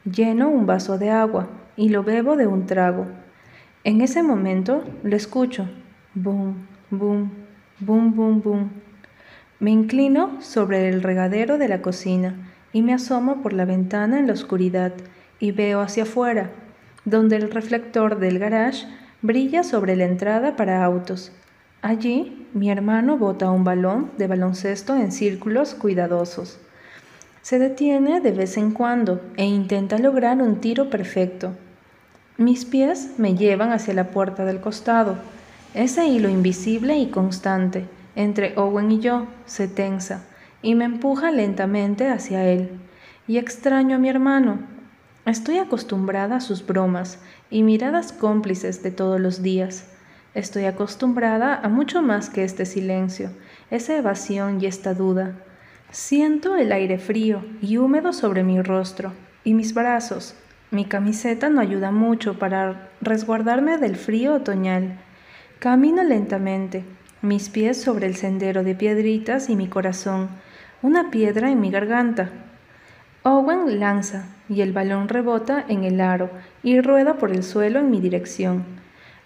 Lleno 0.06 0.50
un 0.50 0.68
vaso 0.68 1.00
de 1.00 1.10
agua 1.10 1.50
y 1.76 1.90
lo 1.90 2.04
bebo 2.04 2.36
de 2.36 2.46
un 2.46 2.68
trago. 2.68 3.08
En 3.84 4.02
ese 4.02 4.22
momento 4.22 4.84
lo 5.02 5.16
escucho. 5.16 5.68
Boom, 6.14 6.68
boom, 6.92 7.32
boom, 7.80 8.16
boom, 8.16 8.42
boom. 8.44 8.70
Me 9.60 9.72
inclino 9.72 10.40
sobre 10.40 10.88
el 10.88 11.02
regadero 11.02 11.58
de 11.58 11.68
la 11.68 11.82
cocina 11.82 12.36
y 12.72 12.84
me 12.84 12.94
asomo 12.94 13.42
por 13.42 13.54
la 13.54 13.66
ventana 13.66 14.20
en 14.20 14.28
la 14.28 14.34
oscuridad 14.34 14.94
y 15.40 15.52
veo 15.52 15.82
hacia 15.82 16.04
afuera, 16.04 16.52
donde 17.06 17.38
el 17.38 17.50
reflector 17.50 18.20
del 18.20 18.38
garage 18.38 18.86
brilla 19.24 19.64
sobre 19.64 19.96
la 19.96 20.04
entrada 20.04 20.56
para 20.58 20.84
autos. 20.84 21.32
Allí, 21.82 22.46
mi 22.54 22.70
hermano 22.70 23.18
bota 23.18 23.50
un 23.50 23.64
balón 23.64 24.12
de 24.18 24.28
baloncesto 24.28 24.96
en 24.96 25.12
círculos 25.12 25.74
cuidadosos. 25.74 26.60
Se 27.42 27.58
detiene 27.58 28.20
de 28.20 28.32
vez 28.32 28.58
en 28.58 28.72
cuando 28.72 29.22
e 29.38 29.46
intenta 29.46 29.98
lograr 29.98 30.42
un 30.42 30.58
tiro 30.58 30.90
perfecto. 30.90 31.54
Mis 32.38 32.66
pies 32.66 33.12
me 33.18 33.36
llevan 33.36 33.72
hacia 33.72 33.94
la 33.94 34.12
puerta 34.12 34.44
del 34.44 34.60
costado. 34.60 35.16
Ese 35.74 36.06
hilo 36.06 36.30
invisible 36.30 36.98
y 36.98 37.08
constante 37.08 37.86
entre 38.16 38.58
Owen 38.58 38.92
y 38.92 39.00
yo 39.00 39.28
se 39.46 39.68
tensa 39.68 40.26
y 40.62 40.76
me 40.76 40.86
empuja 40.86 41.32
lentamente 41.32 42.10
hacia 42.10 42.46
él. 42.46 42.72
Y 43.28 43.38
extraño 43.38 43.96
a 43.96 44.00
mi 44.00 44.10
hermano, 44.10 44.60
Estoy 45.26 45.60
acostumbrada 45.60 46.36
a 46.36 46.42
sus 46.42 46.66
bromas 46.66 47.18
y 47.50 47.64
miradas 47.64 48.12
cómplices 48.12 48.84
de 48.84 48.92
todos 48.92 49.22
los 49.22 49.42
días. 49.42 49.88
Estoy 50.34 50.66
acostumbrada 50.66 51.56
a 51.56 51.70
mucho 51.70 52.02
más 52.02 52.30
que 52.30 52.44
este 52.44 52.66
silencio, 52.66 53.30
esa 53.72 53.96
evasión 53.96 54.60
y 54.60 54.66
esta 54.66 54.94
duda. 54.94 55.36
Siento 55.92 56.58
el 56.58 56.74
aire 56.74 56.98
frío 56.98 57.46
y 57.62 57.78
húmedo 57.78 58.12
sobre 58.12 58.44
mi 58.44 58.62
rostro 58.62 59.14
y 59.46 59.54
mis 59.54 59.74
brazos. 59.74 60.36
Mi 60.72 60.84
camiseta 60.84 61.48
no 61.48 61.62
ayuda 61.62 61.92
mucho 61.92 62.38
para 62.38 62.90
resguardarme 63.00 63.78
del 63.78 63.96
frío 63.96 64.34
otoñal. 64.34 65.00
Camino 65.60 66.04
lentamente, 66.04 66.84
mis 67.22 67.48
pies 67.48 67.82
sobre 67.82 68.08
el 68.08 68.18
sendero 68.18 68.66
de 68.66 68.76
piedritas 68.76 69.50
y 69.50 69.56
mi 69.56 69.70
corazón, 69.70 70.28
una 70.82 71.12
piedra 71.12 71.50
en 71.50 71.62
mi 71.62 71.72
garganta, 71.72 72.30
Owen 73.26 73.80
lanza 73.80 74.26
y 74.54 74.62
el 74.62 74.72
balón 74.72 75.08
rebota 75.10 75.64
en 75.68 75.84
el 75.84 76.00
aro 76.00 76.30
y 76.62 76.80
rueda 76.80 77.16
por 77.16 77.32
el 77.32 77.44
suelo 77.44 77.80
en 77.80 77.92
mi 77.92 78.00
dirección. 78.00 78.64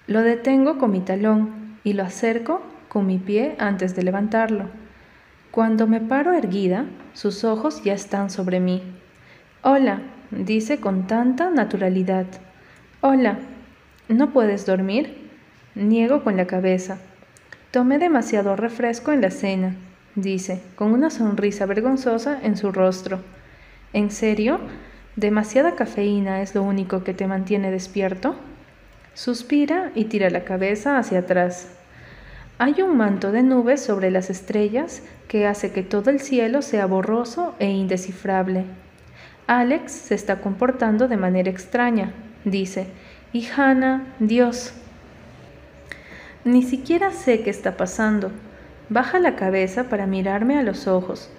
Lo 0.08 0.22
detengo 0.22 0.78
con 0.78 0.92
mi 0.92 1.02
talón 1.02 1.78
y 1.84 1.94
lo 1.94 2.04
acerco 2.04 2.62
con 2.88 3.06
mi 3.06 3.18
pie 3.18 3.56
antes 3.60 3.96
de 3.96 4.04
levantarlo. 4.04 4.70
Cuando 5.52 5.88
me 5.88 6.02
paro 6.02 6.34
erguida, 6.34 6.86
sus 7.14 7.44
ojos 7.44 7.84
ya 7.84 7.94
están 7.94 8.30
sobre 8.30 8.60
mí. 8.60 8.82
Hola, 9.64 10.02
dice 10.32 10.80
con 10.80 11.08
tanta 11.08 11.50
naturalidad. 11.50 12.26
Hola, 13.02 13.40
¿no 14.08 14.32
puedes 14.32 14.66
dormir? 14.66 15.30
Niego 15.76 16.24
con 16.24 16.38
la 16.38 16.48
cabeza. 16.48 17.00
Tomé 17.72 17.98
demasiado 18.00 18.56
refresco 18.56 19.12
en 19.12 19.22
la 19.22 19.30
cena, 19.30 19.76
dice, 20.16 20.62
con 20.76 20.94
una 20.94 21.10
sonrisa 21.10 21.66
vergonzosa 21.66 22.40
en 22.42 22.56
su 22.56 22.72
rostro. 22.72 23.20
¿En 23.94 24.10
serio? 24.10 24.60
¿Demasiada 25.18 25.74
cafeína 25.74 26.44
es 26.44 26.54
lo 26.54 26.62
único 26.62 27.04
que 27.04 27.16
te 27.16 27.26
mantiene 27.26 27.72
despierto? 27.72 28.36
Suspira 29.16 29.92
y 29.96 30.06
tira 30.06 30.30
la 30.30 30.44
cabeza 30.44 31.00
hacia 31.00 31.22
atrás. 31.22 31.70
Hay 32.60 32.84
un 32.84 32.98
manto 32.98 33.32
de 33.32 33.42
nubes 33.42 33.82
sobre 33.82 34.12
las 34.12 34.30
estrellas 34.30 35.02
que 35.28 35.48
hace 35.48 35.72
que 35.72 35.82
todo 35.82 36.12
el 36.12 36.20
cielo 36.20 36.62
sea 36.62 36.86
borroso 36.86 37.56
e 37.58 37.68
indescifrable. 37.68 38.66
Alex 39.48 39.92
se 39.92 40.14
está 40.14 40.40
comportando 40.40 41.08
de 41.08 41.18
manera 41.18 41.50
extraña, 41.50 42.14
dice, 42.46 42.86
y 43.34 43.48
Dios. 44.20 44.72
Ni 46.46 46.62
siquiera 46.62 47.10
sé 47.10 47.42
qué 47.42 47.50
está 47.50 47.76
pasando. 47.76 48.30
Baja 48.90 49.18
la 49.18 49.36
cabeza 49.36 49.86
para 49.86 50.06
mirarme 50.06 50.60
a 50.60 50.64
los 50.64 50.86
ojos. 50.86 51.32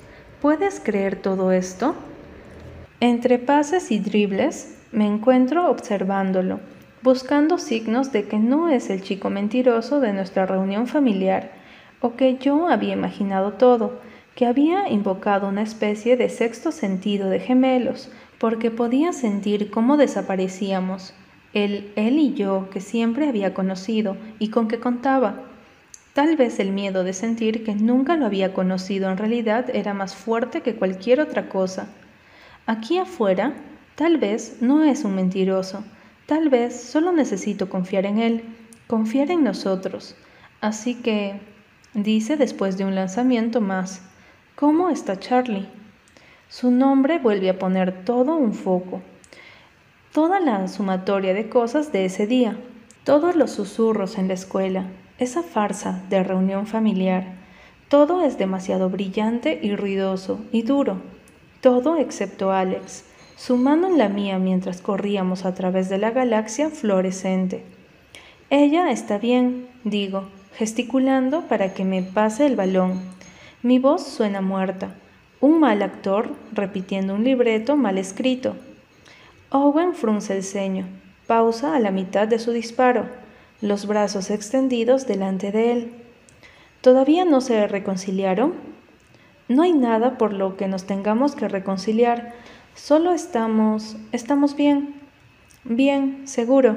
¿Puedes 0.42 0.80
creer 0.80 1.14
todo 1.14 1.52
esto? 1.52 1.94
Entre 3.00 3.38
pases 3.38 3.92
y 3.92 4.00
dribles, 4.00 4.76
me 4.90 5.06
encuentro 5.06 5.70
observándolo 5.70 6.58
buscando 7.02 7.58
signos 7.58 8.10
de 8.12 8.24
que 8.24 8.38
no 8.38 8.68
es 8.68 8.90
el 8.90 9.02
chico 9.02 9.30
mentiroso 9.30 10.00
de 10.00 10.12
nuestra 10.12 10.46
reunión 10.46 10.86
familiar, 10.86 11.52
o 12.00 12.16
que 12.16 12.38
yo 12.38 12.68
había 12.68 12.94
imaginado 12.94 13.52
todo, 13.52 14.00
que 14.34 14.46
había 14.46 14.88
invocado 14.88 15.48
una 15.48 15.62
especie 15.62 16.16
de 16.16 16.28
sexto 16.28 16.72
sentido 16.72 17.28
de 17.28 17.40
gemelos, 17.40 18.10
porque 18.38 18.70
podía 18.70 19.12
sentir 19.12 19.70
cómo 19.70 19.96
desaparecíamos, 19.96 21.14
él, 21.54 21.92
él 21.96 22.18
y 22.18 22.34
yo 22.34 22.68
que 22.70 22.80
siempre 22.80 23.28
había 23.28 23.54
conocido 23.54 24.16
y 24.38 24.50
con 24.50 24.68
que 24.68 24.80
contaba. 24.80 25.42
Tal 26.14 26.36
vez 26.36 26.58
el 26.58 26.72
miedo 26.72 27.04
de 27.04 27.12
sentir 27.12 27.64
que 27.64 27.74
nunca 27.74 28.16
lo 28.16 28.26
había 28.26 28.52
conocido 28.52 29.10
en 29.10 29.18
realidad 29.18 29.70
era 29.72 29.94
más 29.94 30.14
fuerte 30.14 30.62
que 30.62 30.74
cualquier 30.74 31.20
otra 31.20 31.48
cosa. 31.48 31.88
Aquí 32.68 32.98
afuera, 32.98 33.54
tal 33.96 34.18
vez 34.18 34.58
no 34.60 34.84
es 34.84 35.04
un 35.04 35.16
mentiroso, 35.16 35.82
Tal 36.28 36.50
vez 36.50 36.78
solo 36.78 37.10
necesito 37.10 37.70
confiar 37.70 38.04
en 38.04 38.18
Él, 38.18 38.44
confiar 38.86 39.30
en 39.30 39.44
nosotros. 39.44 40.14
Así 40.60 40.96
que, 40.96 41.40
dice 41.94 42.36
después 42.36 42.76
de 42.76 42.84
un 42.84 42.94
lanzamiento 42.94 43.62
más, 43.62 44.02
¿cómo 44.54 44.90
está 44.90 45.18
Charlie? 45.18 45.66
Su 46.50 46.70
nombre 46.70 47.18
vuelve 47.18 47.48
a 47.48 47.58
poner 47.58 48.04
todo 48.04 48.36
un 48.36 48.52
foco. 48.52 49.00
Toda 50.12 50.38
la 50.38 50.68
sumatoria 50.68 51.32
de 51.32 51.48
cosas 51.48 51.92
de 51.92 52.04
ese 52.04 52.26
día, 52.26 52.58
todos 53.04 53.34
los 53.34 53.50
susurros 53.52 54.18
en 54.18 54.28
la 54.28 54.34
escuela, 54.34 54.84
esa 55.18 55.42
farsa 55.42 56.02
de 56.10 56.22
reunión 56.22 56.66
familiar, 56.66 57.24
todo 57.88 58.22
es 58.22 58.36
demasiado 58.36 58.90
brillante 58.90 59.58
y 59.62 59.74
ruidoso 59.74 60.40
y 60.52 60.60
duro, 60.60 61.00
todo 61.60 61.96
excepto 61.96 62.52
Alex, 62.52 63.04
su 63.36 63.56
mano 63.56 63.88
en 63.88 63.98
la 63.98 64.08
mía 64.08 64.38
mientras 64.38 64.80
corríamos 64.80 65.44
a 65.44 65.54
través 65.54 65.88
de 65.88 65.98
la 65.98 66.10
galaxia 66.10 66.70
fluorescente. 66.70 67.64
Ella 68.50 68.90
está 68.90 69.18
bien, 69.18 69.68
digo, 69.84 70.28
gesticulando 70.54 71.42
para 71.42 71.74
que 71.74 71.84
me 71.84 72.02
pase 72.02 72.46
el 72.46 72.56
balón. 72.56 73.00
Mi 73.62 73.78
voz 73.78 74.06
suena 74.06 74.40
muerta, 74.40 74.94
un 75.40 75.60
mal 75.60 75.82
actor 75.82 76.34
repitiendo 76.52 77.14
un 77.14 77.24
libreto 77.24 77.76
mal 77.76 77.98
escrito. 77.98 78.56
Owen 79.50 79.94
frunce 79.94 80.36
el 80.36 80.42
ceño, 80.42 80.86
pausa 81.26 81.76
a 81.76 81.80
la 81.80 81.90
mitad 81.90 82.26
de 82.26 82.38
su 82.38 82.52
disparo, 82.52 83.06
los 83.60 83.86
brazos 83.86 84.30
extendidos 84.30 85.06
delante 85.06 85.52
de 85.52 85.72
él. 85.72 85.92
¿Todavía 86.80 87.24
no 87.24 87.40
se 87.40 87.66
reconciliaron? 87.66 88.54
No 89.48 89.62
hay 89.62 89.72
nada 89.72 90.18
por 90.18 90.32
lo 90.32 90.56
que 90.56 90.68
nos 90.68 90.84
tengamos 90.84 91.34
que 91.34 91.48
reconciliar, 91.48 92.34
Solo 92.78 93.12
estamos... 93.12 93.96
estamos 94.12 94.54
bien. 94.54 94.94
Bien, 95.64 96.22
seguro. 96.28 96.76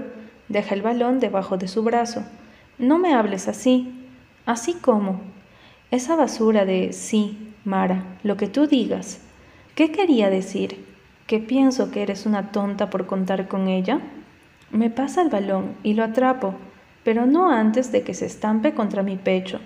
Deja 0.49 0.73
el 0.73 0.81
balón 0.81 1.19
debajo 1.19 1.57
de 1.57 1.67
su 1.67 1.83
brazo. 1.83 2.23
No 2.79 2.97
me 2.97 3.13
hables 3.13 3.47
así. 3.47 4.09
¿Así 4.47 4.73
como? 4.73 5.21
Esa 5.91 6.15
basura 6.15 6.65
de 6.65 6.91
sí, 6.91 7.53
Mara, 7.63 8.17
lo 8.23 8.35
que 8.35 8.47
tú 8.47 8.65
digas. 8.65 9.21
¿Qué 9.75 9.91
quería 9.91 10.31
decir? 10.31 10.83
¿Que 11.27 11.37
pienso 11.39 11.91
que 11.91 12.01
eres 12.01 12.25
una 12.25 12.51
tonta 12.51 12.89
por 12.89 13.05
contar 13.05 13.47
con 13.47 13.67
ella? 13.67 14.01
Me 14.71 14.89
pasa 14.89 15.21
el 15.21 15.29
balón 15.29 15.75
y 15.83 15.93
lo 15.93 16.03
atrapo, 16.03 16.55
pero 17.03 17.27
no 17.27 17.51
antes 17.51 17.91
de 17.91 18.01
que 18.01 18.15
se 18.15 18.25
estampe 18.25 18.73
contra 18.73 19.03
mi 19.03 19.17
pecho. 19.17 19.59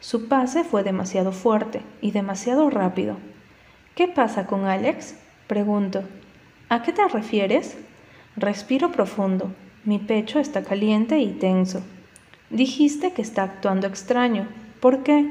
Su 0.00 0.28
pase 0.28 0.64
fue 0.64 0.82
demasiado 0.82 1.30
fuerte 1.30 1.82
y 2.00 2.10
demasiado 2.12 2.70
rápido. 2.70 3.16
¿Qué 3.94 4.08
pasa 4.08 4.46
con 4.46 4.64
Alex? 4.64 5.14
Pregunto, 5.46 6.04
¿a 6.70 6.82
qué 6.82 6.92
te 6.92 7.06
refieres? 7.06 7.76
Respiro 8.34 8.92
profundo. 8.92 9.52
Mi 9.84 9.98
pecho 9.98 10.38
está 10.38 10.62
caliente 10.64 11.18
y 11.18 11.32
tenso. 11.32 11.82
Dijiste 12.48 13.12
que 13.12 13.20
está 13.20 13.42
actuando 13.42 13.86
extraño. 13.86 14.48
¿Por 14.80 15.02
qué? 15.02 15.28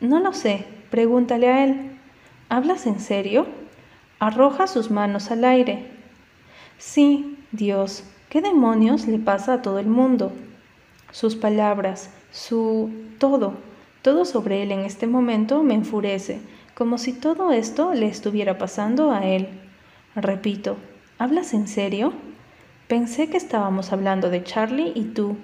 No 0.00 0.18
lo 0.18 0.32
sé. 0.32 0.64
Pregúntale 0.90 1.48
a 1.48 1.64
él. 1.64 1.98
¿Hablas 2.48 2.86
en 2.86 3.00
serio? 3.00 3.46
Arroja 4.18 4.66
sus 4.66 4.90
manos 4.90 5.30
al 5.30 5.44
aire. 5.44 5.90
Sí, 6.78 7.38
Dios, 7.52 8.04
¿qué 8.30 8.40
demonios 8.40 9.06
le 9.06 9.18
pasa 9.18 9.54
a 9.54 9.62
todo 9.62 9.78
el 9.78 9.86
mundo? 9.86 10.32
Sus 11.12 11.36
palabras, 11.36 12.10
su 12.32 12.90
todo, 13.18 13.54
todo 14.02 14.24
sobre 14.24 14.62
él 14.62 14.72
en 14.72 14.80
este 14.80 15.06
momento 15.06 15.62
me 15.62 15.74
enfurece 15.74 16.40
como 16.74 16.96
si 16.96 17.12
todo 17.12 17.52
esto 17.52 17.92
le 17.92 18.06
estuviera 18.06 18.56
pasando 18.56 19.12
a 19.12 19.26
él. 19.26 19.48
Repito, 20.14 20.76
¿hablas 21.18 21.52
en 21.52 21.68
serio? 21.68 22.14
Pensé 22.88 23.28
que 23.28 23.36
estábamos 23.36 23.92
hablando 23.92 24.30
de 24.30 24.42
Charlie 24.42 24.92
y 24.94 25.04
tú. 25.04 25.36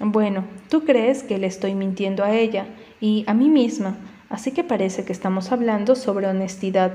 Bueno, 0.00 0.44
tú 0.70 0.84
crees 0.84 1.22
que 1.22 1.38
le 1.38 1.46
estoy 1.46 1.74
mintiendo 1.74 2.24
a 2.24 2.32
ella 2.32 2.66
y 3.00 3.24
a 3.26 3.34
mí 3.34 3.50
misma, 3.50 3.98
así 4.30 4.52
que 4.52 4.64
parece 4.64 5.04
que 5.04 5.12
estamos 5.12 5.52
hablando 5.52 5.94
sobre 5.94 6.26
honestidad. 6.26 6.92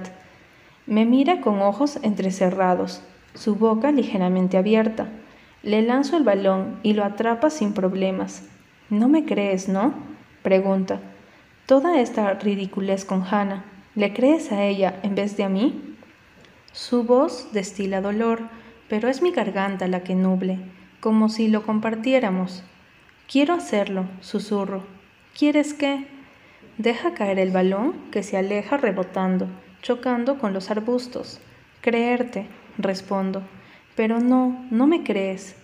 Me 0.87 1.05
mira 1.05 1.41
con 1.41 1.61
ojos 1.61 1.99
entrecerrados, 2.01 3.03
su 3.35 3.55
boca 3.55 3.91
ligeramente 3.91 4.57
abierta. 4.57 5.07
Le 5.61 5.83
lanzo 5.83 6.17
el 6.17 6.23
balón 6.23 6.79
y 6.81 6.93
lo 6.93 7.03
atrapa 7.03 7.49
sin 7.49 7.73
problemas. 7.73 8.43
¿No 8.89 9.07
me 9.07 9.25
crees, 9.25 9.69
no? 9.69 9.93
Pregunta 10.47 11.01
toda 11.65 11.99
esta 11.99 12.33
ridiculez 12.35 13.03
con 13.03 13.21
Hannah. 13.21 13.65
¿Le 13.95 14.13
crees 14.13 14.53
a 14.53 14.63
ella 14.63 14.97
en 15.03 15.13
vez 15.13 15.35
de 15.35 15.43
a 15.43 15.49
mí? 15.49 15.97
Su 16.71 17.03
voz 17.03 17.49
destila 17.51 17.99
dolor, 17.99 18.39
pero 18.87 19.09
es 19.09 19.21
mi 19.21 19.31
garganta 19.31 19.89
la 19.89 20.03
que 20.05 20.15
nuble, 20.15 20.59
como 21.01 21.27
si 21.27 21.49
lo 21.49 21.63
compartiéramos. 21.63 22.63
Quiero 23.29 23.55
hacerlo, 23.55 24.05
susurro. 24.21 24.85
¿Quieres 25.37 25.73
qué? 25.73 26.07
Deja 26.77 27.13
caer 27.13 27.39
el 27.39 27.51
balón 27.51 27.95
que 28.09 28.23
se 28.23 28.37
aleja 28.37 28.77
rebotando, 28.77 29.49
chocando 29.81 30.39
con 30.39 30.53
los 30.53 30.71
arbustos. 30.71 31.41
Creerte, 31.81 32.47
respondo. 32.77 33.41
Pero 33.97 34.21
no, 34.21 34.65
no 34.71 34.87
me 34.87 35.03
crees. 35.03 35.57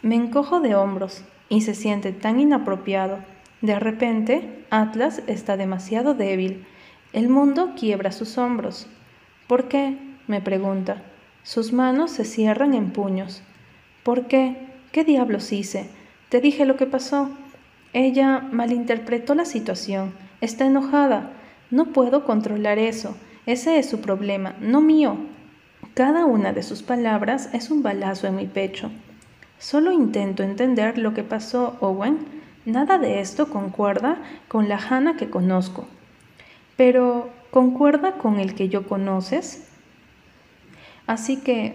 Me 0.00 0.14
encojo 0.14 0.60
de 0.60 0.74
hombros 0.74 1.22
y 1.50 1.60
se 1.60 1.74
siente 1.74 2.12
tan 2.12 2.40
inapropiado 2.40 3.18
de 3.62 3.78
repente, 3.78 4.64
Atlas 4.70 5.22
está 5.28 5.56
demasiado 5.56 6.14
débil. 6.14 6.66
El 7.12 7.28
mundo 7.28 7.74
quiebra 7.78 8.10
sus 8.10 8.36
hombros. 8.36 8.88
¿Por 9.46 9.68
qué? 9.68 9.96
me 10.26 10.40
pregunta. 10.40 11.02
Sus 11.44 11.72
manos 11.72 12.10
se 12.10 12.24
cierran 12.24 12.74
en 12.74 12.90
puños. 12.90 13.42
¿Por 14.02 14.26
qué? 14.26 14.56
¿Qué 14.90 15.04
diablos 15.04 15.52
hice? 15.52 15.88
Te 16.28 16.40
dije 16.40 16.64
lo 16.64 16.76
que 16.76 16.86
pasó. 16.86 17.30
Ella 17.92 18.40
malinterpretó 18.50 19.36
la 19.36 19.44
situación. 19.44 20.12
Está 20.40 20.66
enojada. 20.66 21.30
No 21.70 21.92
puedo 21.92 22.24
controlar 22.24 22.80
eso. 22.80 23.14
Ese 23.46 23.78
es 23.78 23.88
su 23.88 24.00
problema, 24.00 24.56
no 24.60 24.80
mío. 24.80 25.18
Cada 25.94 26.26
una 26.26 26.52
de 26.52 26.64
sus 26.64 26.82
palabras 26.82 27.48
es 27.52 27.70
un 27.70 27.84
balazo 27.84 28.26
en 28.26 28.36
mi 28.36 28.46
pecho. 28.46 28.90
Solo 29.58 29.92
intento 29.92 30.42
entender 30.42 30.98
lo 30.98 31.14
que 31.14 31.22
pasó, 31.22 31.76
Owen. 31.80 32.41
Nada 32.64 32.98
de 32.98 33.20
esto 33.20 33.48
concuerda 33.48 34.18
con 34.46 34.68
la 34.68 34.76
Hannah 34.76 35.16
que 35.16 35.28
conozco. 35.28 35.84
Pero, 36.76 37.28
¿concuerda 37.50 38.12
con 38.18 38.38
el 38.38 38.54
que 38.54 38.68
yo 38.68 38.86
conoces? 38.86 39.68
Así 41.08 41.38
que, 41.38 41.74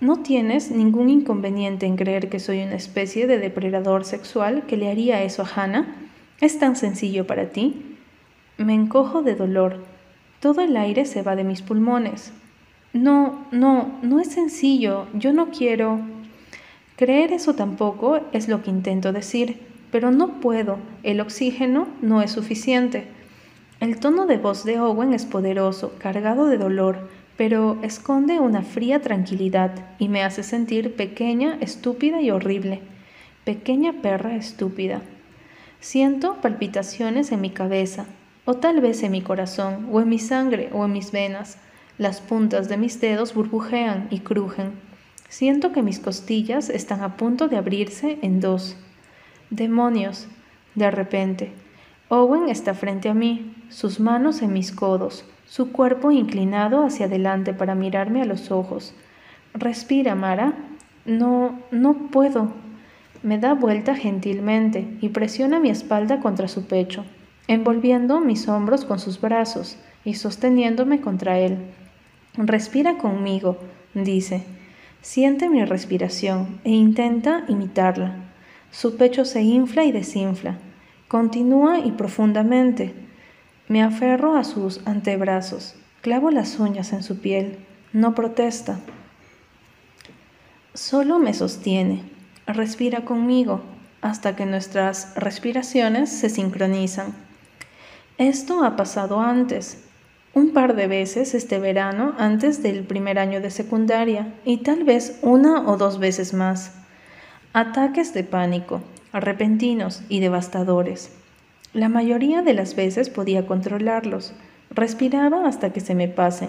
¿no 0.00 0.18
tienes 0.18 0.72
ningún 0.72 1.08
inconveniente 1.08 1.86
en 1.86 1.96
creer 1.96 2.28
que 2.28 2.40
soy 2.40 2.62
una 2.62 2.74
especie 2.74 3.28
de 3.28 3.38
depredador 3.38 4.04
sexual 4.04 4.64
que 4.66 4.76
le 4.76 4.90
haría 4.90 5.22
eso 5.22 5.42
a 5.42 5.48
Hannah? 5.54 5.94
¿Es 6.40 6.58
tan 6.58 6.74
sencillo 6.74 7.24
para 7.24 7.50
ti? 7.50 7.96
Me 8.58 8.74
encojo 8.74 9.22
de 9.22 9.36
dolor. 9.36 9.84
Todo 10.40 10.62
el 10.62 10.76
aire 10.76 11.04
se 11.04 11.22
va 11.22 11.36
de 11.36 11.44
mis 11.44 11.62
pulmones. 11.62 12.32
No, 12.92 13.46
no, 13.52 14.00
no 14.02 14.18
es 14.18 14.32
sencillo. 14.32 15.06
Yo 15.14 15.32
no 15.32 15.50
quiero... 15.50 16.00
Creer 16.96 17.32
eso 17.32 17.54
tampoco 17.54 18.20
es 18.32 18.48
lo 18.48 18.62
que 18.62 18.70
intento 18.70 19.12
decir 19.12 19.71
pero 19.92 20.10
no 20.10 20.40
puedo, 20.40 20.78
el 21.04 21.20
oxígeno 21.20 21.86
no 22.00 22.22
es 22.22 22.32
suficiente. 22.32 23.06
El 23.78 24.00
tono 24.00 24.26
de 24.26 24.38
voz 24.38 24.64
de 24.64 24.80
Owen 24.80 25.12
es 25.12 25.26
poderoso, 25.26 25.92
cargado 25.98 26.46
de 26.46 26.56
dolor, 26.56 27.10
pero 27.36 27.78
esconde 27.82 28.40
una 28.40 28.62
fría 28.62 29.02
tranquilidad 29.02 29.72
y 29.98 30.08
me 30.08 30.24
hace 30.24 30.42
sentir 30.42 30.96
pequeña, 30.96 31.58
estúpida 31.60 32.22
y 32.22 32.30
horrible. 32.30 32.80
Pequeña 33.44 34.00
perra 34.00 34.34
estúpida. 34.34 35.02
Siento 35.80 36.40
palpitaciones 36.40 37.30
en 37.30 37.42
mi 37.42 37.50
cabeza, 37.50 38.06
o 38.46 38.54
tal 38.54 38.80
vez 38.80 39.02
en 39.02 39.12
mi 39.12 39.20
corazón, 39.20 39.88
o 39.92 40.00
en 40.00 40.08
mi 40.08 40.18
sangre, 40.18 40.70
o 40.72 40.86
en 40.86 40.92
mis 40.92 41.12
venas. 41.12 41.58
Las 41.98 42.20
puntas 42.20 42.68
de 42.70 42.78
mis 42.78 42.98
dedos 42.98 43.34
burbujean 43.34 44.08
y 44.10 44.20
crujen. 44.20 44.72
Siento 45.28 45.72
que 45.72 45.82
mis 45.82 45.98
costillas 45.98 46.70
están 46.70 47.02
a 47.02 47.16
punto 47.18 47.48
de 47.48 47.56
abrirse 47.56 48.18
en 48.22 48.40
dos. 48.40 48.76
Demonios. 49.52 50.28
De 50.74 50.90
repente, 50.90 51.52
Owen 52.08 52.48
está 52.48 52.72
frente 52.72 53.10
a 53.10 53.14
mí, 53.14 53.54
sus 53.68 54.00
manos 54.00 54.40
en 54.40 54.54
mis 54.54 54.72
codos, 54.72 55.26
su 55.44 55.72
cuerpo 55.72 56.10
inclinado 56.10 56.86
hacia 56.86 57.04
adelante 57.04 57.52
para 57.52 57.74
mirarme 57.74 58.22
a 58.22 58.24
los 58.24 58.50
ojos. 58.50 58.94
Respira, 59.52 60.14
Mara. 60.14 60.54
No, 61.04 61.58
no 61.70 62.08
puedo. 62.10 62.50
Me 63.22 63.36
da 63.36 63.52
vuelta 63.52 63.94
gentilmente 63.94 64.96
y 65.02 65.10
presiona 65.10 65.60
mi 65.60 65.68
espalda 65.68 66.20
contra 66.20 66.48
su 66.48 66.64
pecho, 66.64 67.04
envolviendo 67.46 68.20
mis 68.20 68.48
hombros 68.48 68.86
con 68.86 68.98
sus 68.98 69.20
brazos 69.20 69.76
y 70.02 70.14
sosteniéndome 70.14 71.02
contra 71.02 71.38
él. 71.38 71.58
Respira 72.38 72.96
conmigo, 72.96 73.58
dice. 73.92 74.46
Siente 75.02 75.50
mi 75.50 75.62
respiración 75.66 76.58
e 76.64 76.70
intenta 76.70 77.44
imitarla. 77.48 78.31
Su 78.72 78.96
pecho 78.96 79.24
se 79.24 79.42
infla 79.42 79.84
y 79.84 79.92
desinfla. 79.92 80.58
Continúa 81.06 81.78
y 81.78 81.92
profundamente. 81.92 82.92
Me 83.68 83.84
aferro 83.84 84.34
a 84.34 84.42
sus 84.42 84.84
antebrazos, 84.84 85.76
clavo 86.00 86.32
las 86.32 86.58
uñas 86.58 86.92
en 86.92 87.04
su 87.04 87.20
piel. 87.20 87.58
No 87.92 88.16
protesta. 88.16 88.80
Solo 90.74 91.20
me 91.20 91.32
sostiene 91.32 92.10
respira 92.46 93.04
conmigo 93.04 93.60
hasta 94.00 94.34
que 94.34 94.46
nuestras 94.46 95.14
respiraciones 95.14 96.10
se 96.10 96.28
sincronizan. 96.28 97.14
Esto 98.18 98.64
ha 98.64 98.76
pasado 98.76 99.20
antes, 99.20 99.84
un 100.34 100.52
par 100.52 100.74
de 100.74 100.86
veces 100.86 101.34
este 101.34 101.58
verano 101.58 102.14
antes 102.18 102.62
del 102.62 102.84
primer 102.84 103.18
año 103.18 103.40
de 103.40 103.50
secundaria 103.50 104.34
y 104.44 104.58
tal 104.58 104.84
vez 104.84 105.18
una 105.22 105.68
o 105.68 105.76
dos 105.76 105.98
veces 105.98 106.34
más. 106.34 106.72
Ataques 107.54 108.14
de 108.14 108.24
pánico, 108.24 108.80
repentinos 109.12 110.02
y 110.08 110.20
devastadores. 110.20 111.12
La 111.74 111.90
mayoría 111.90 112.40
de 112.40 112.54
las 112.54 112.74
veces 112.74 113.10
podía 113.10 113.46
controlarlos, 113.46 114.32
respiraba 114.70 115.46
hasta 115.46 115.70
que 115.70 115.80
se 115.80 115.94
me 115.94 116.08
pasen, 116.08 116.48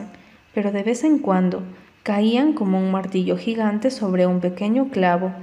pero 0.53 0.71
de 0.71 0.81
vez 0.81 1.03
en 1.03 1.19
cuando 1.19 1.61
caían 2.03 2.53
como 2.53 2.79
un 2.79 2.89
martillo 2.91 3.35
gigante 3.35 3.91
sobre 3.91 4.27
un 4.27 4.39
pequeño 4.39 4.91
clavo 4.91 5.33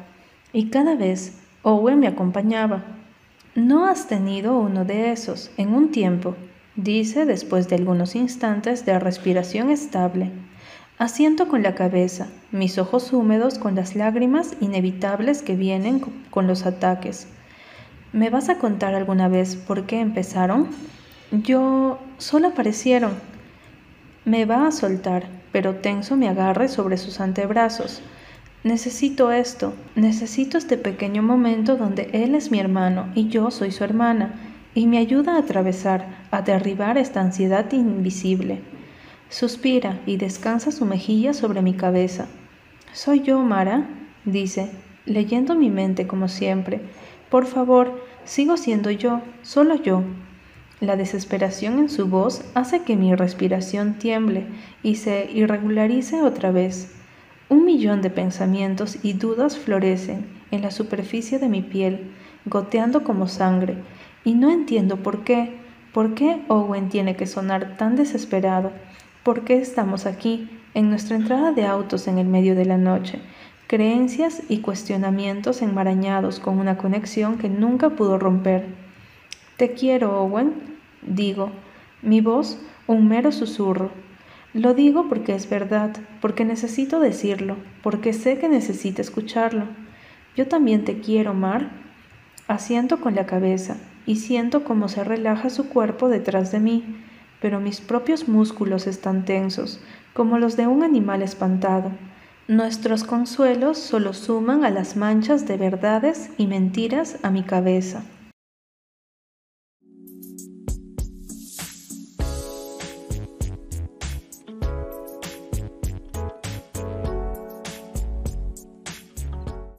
y 0.55 0.71
cada 0.71 0.95
vez 0.95 1.39
Owen 1.63 1.99
me 1.99 2.07
acompañaba. 2.07 2.83
¿No 3.55 3.85
has 3.85 4.09
tenido 4.09 4.59
uno 4.59 4.87
de 4.87 5.13
esos 5.13 5.51
en 5.59 5.75
un 5.75 5.91
tiempo? 5.91 6.37
dice 6.75 7.27
después 7.27 7.69
de 7.69 7.77
algunos 7.77 8.15
instantes 8.15 8.87
de 8.87 8.99
respiración 8.99 9.69
estable. 9.69 10.31
Asiento 10.97 11.49
con 11.49 11.63
la 11.63 11.75
cabeza, 11.75 12.29
mis 12.53 12.79
ojos 12.79 13.13
húmedos 13.13 13.59
con 13.59 13.75
las 13.75 13.95
lágrimas 13.95 14.57
inevitables 14.61 15.43
que 15.43 15.55
vienen 15.55 16.01
con 16.31 16.47
los 16.47 16.67
ataques. 16.67 17.29
¿Me 18.13 18.29
vas 18.29 18.49
a 18.49 18.59
contar 18.59 18.95
alguna 18.95 19.29
vez 19.29 19.55
por 19.55 19.87
qué 19.87 20.01
empezaron? 20.01 20.69
Yo 21.31 21.99
solo 22.19 22.49
aparecieron. 22.49 23.13
Me 24.25 24.47
va 24.47 24.67
a 24.67 24.73
soltar, 24.73 25.29
pero 25.53 25.77
tenso 25.77 26.17
me 26.17 26.29
agarre 26.29 26.69
sobre 26.69 26.97
sus 26.97 27.21
antebrazos. 27.21 28.03
Necesito 28.65 29.31
esto, 29.31 29.75
necesito 29.95 30.59
este 30.59 30.77
pequeño 30.77 31.23
momento 31.23 31.77
donde 31.77 32.11
Él 32.13 32.35
es 32.35 32.51
mi 32.51 32.59
hermano 32.59 33.07
y 33.15 33.29
yo 33.29 33.51
soy 33.51 33.71
su 33.71 33.85
hermana, 33.85 34.35
y 34.75 34.87
me 34.87 34.99
ayuda 34.99 35.37
a 35.37 35.39
atravesar, 35.39 36.27
a 36.31 36.43
derribar 36.43 36.99
esta 36.99 37.21
ansiedad 37.21 37.71
invisible. 37.73 38.61
Suspira 39.29 40.01
y 40.05 40.17
descansa 40.17 40.73
su 40.73 40.85
mejilla 40.85 41.33
sobre 41.33 41.63
mi 41.63 41.75
cabeza. 41.75 42.27
¿Soy 42.93 43.23
yo, 43.23 43.39
Mara? 43.41 43.89
dice, 44.25 44.71
leyendo 45.07 45.55
mi 45.55 45.71
mente 45.71 46.07
como 46.07 46.29
siempre. 46.29 46.81
Por 47.31 47.47
favor, 47.47 48.03
sigo 48.25 48.57
siendo 48.57 48.91
yo, 48.91 49.23
solo 49.43 49.77
yo. 49.77 50.03
La 50.81 50.97
desesperación 50.97 51.79
en 51.79 51.89
su 51.89 52.09
voz 52.09 52.43
hace 52.55 52.83
que 52.83 52.97
mi 52.97 53.15
respiración 53.15 53.95
tiemble 53.95 54.47
y 54.83 54.97
se 54.97 55.31
irregularice 55.33 56.23
otra 56.23 56.51
vez. 56.51 56.93
Un 57.49 57.65
millón 57.65 58.03
de 58.03 58.11
pensamientos 58.11 58.99
y 59.03 59.13
dudas 59.13 59.57
florecen 59.57 60.27
en 60.51 60.63
la 60.63 60.71
superficie 60.71 61.39
de 61.39 61.49
mi 61.49 61.63
piel, 61.63 62.11
goteando 62.45 63.05
como 63.05 63.29
sangre, 63.29 63.77
y 64.25 64.35
no 64.35 64.51
entiendo 64.51 64.97
por 64.97 65.23
qué. 65.23 65.59
¿Por 65.93 66.15
qué 66.15 66.43
Owen 66.49 66.89
tiene 66.89 67.17
que 67.17 67.27
sonar 67.27 67.77
tan 67.77 67.97
desesperado? 67.97 68.73
¿Por 69.23 69.45
qué 69.45 69.59
estamos 69.59 70.07
aquí, 70.07 70.49
en 70.75 70.91
nuestra 70.91 71.17
entrada 71.17 71.53
de 71.53 71.67
autos 71.67 72.09
en 72.09 72.19
el 72.19 72.27
medio 72.27 72.55
de 72.55 72.65
la 72.65 72.79
noche? 72.79 73.21
Creencias 73.67 74.43
y 74.49 74.59
cuestionamientos 74.59 75.63
enmarañados 75.63 76.41
con 76.41 76.59
una 76.59 76.77
conexión 76.77 77.39
que 77.39 77.49
nunca 77.49 77.91
pudo 77.91 78.19
romper. 78.19 78.67
Te 79.57 79.73
quiero, 79.75 80.21
Owen, 80.23 80.55
digo, 81.03 81.51
mi 82.03 82.21
voz 82.21 82.59
un 82.87 83.09
mero 83.09 83.31
susurro, 83.31 83.91
lo 84.53 84.75
digo 84.75 85.09
porque 85.09 85.37
es 85.37 85.49
verdad, 85.49 85.97
porque 86.21 86.45
necesito 86.45 86.99
decirlo, 86.99 87.57
porque 87.85 88.13
sé 88.13 88.39
que 88.39 88.49
necesita 88.49 89.01
escucharlo. 89.01 89.67
Yo 90.37 90.49
también 90.49 90.85
te 90.85 90.99
quiero, 90.99 91.35
Mar. 91.35 91.71
Asiento 92.49 93.01
con 93.01 93.15
la 93.15 93.27
cabeza 93.27 93.77
y 94.07 94.17
siento 94.17 94.65
cómo 94.65 94.89
se 94.89 95.05
relaja 95.05 95.51
su 95.51 95.69
cuerpo 95.69 96.09
detrás 96.09 96.51
de 96.51 96.59
mí, 96.59 96.97
pero 97.41 97.61
mis 97.61 97.81
propios 97.81 98.27
músculos 98.27 98.89
están 98.89 99.25
tensos, 99.25 99.81
como 100.15 100.39
los 100.39 100.57
de 100.57 100.67
un 100.67 100.83
animal 100.83 101.23
espantado. 101.23 101.91
Nuestros 102.49 103.05
consuelos 103.05 103.79
solo 103.79 104.13
suman 104.13 104.65
a 104.65 104.71
las 104.71 104.97
manchas 104.97 105.47
de 105.47 105.57
verdades 105.57 106.31
y 106.37 106.47
mentiras 106.47 107.19
a 107.23 107.31
mi 107.31 107.43
cabeza. 107.43 108.03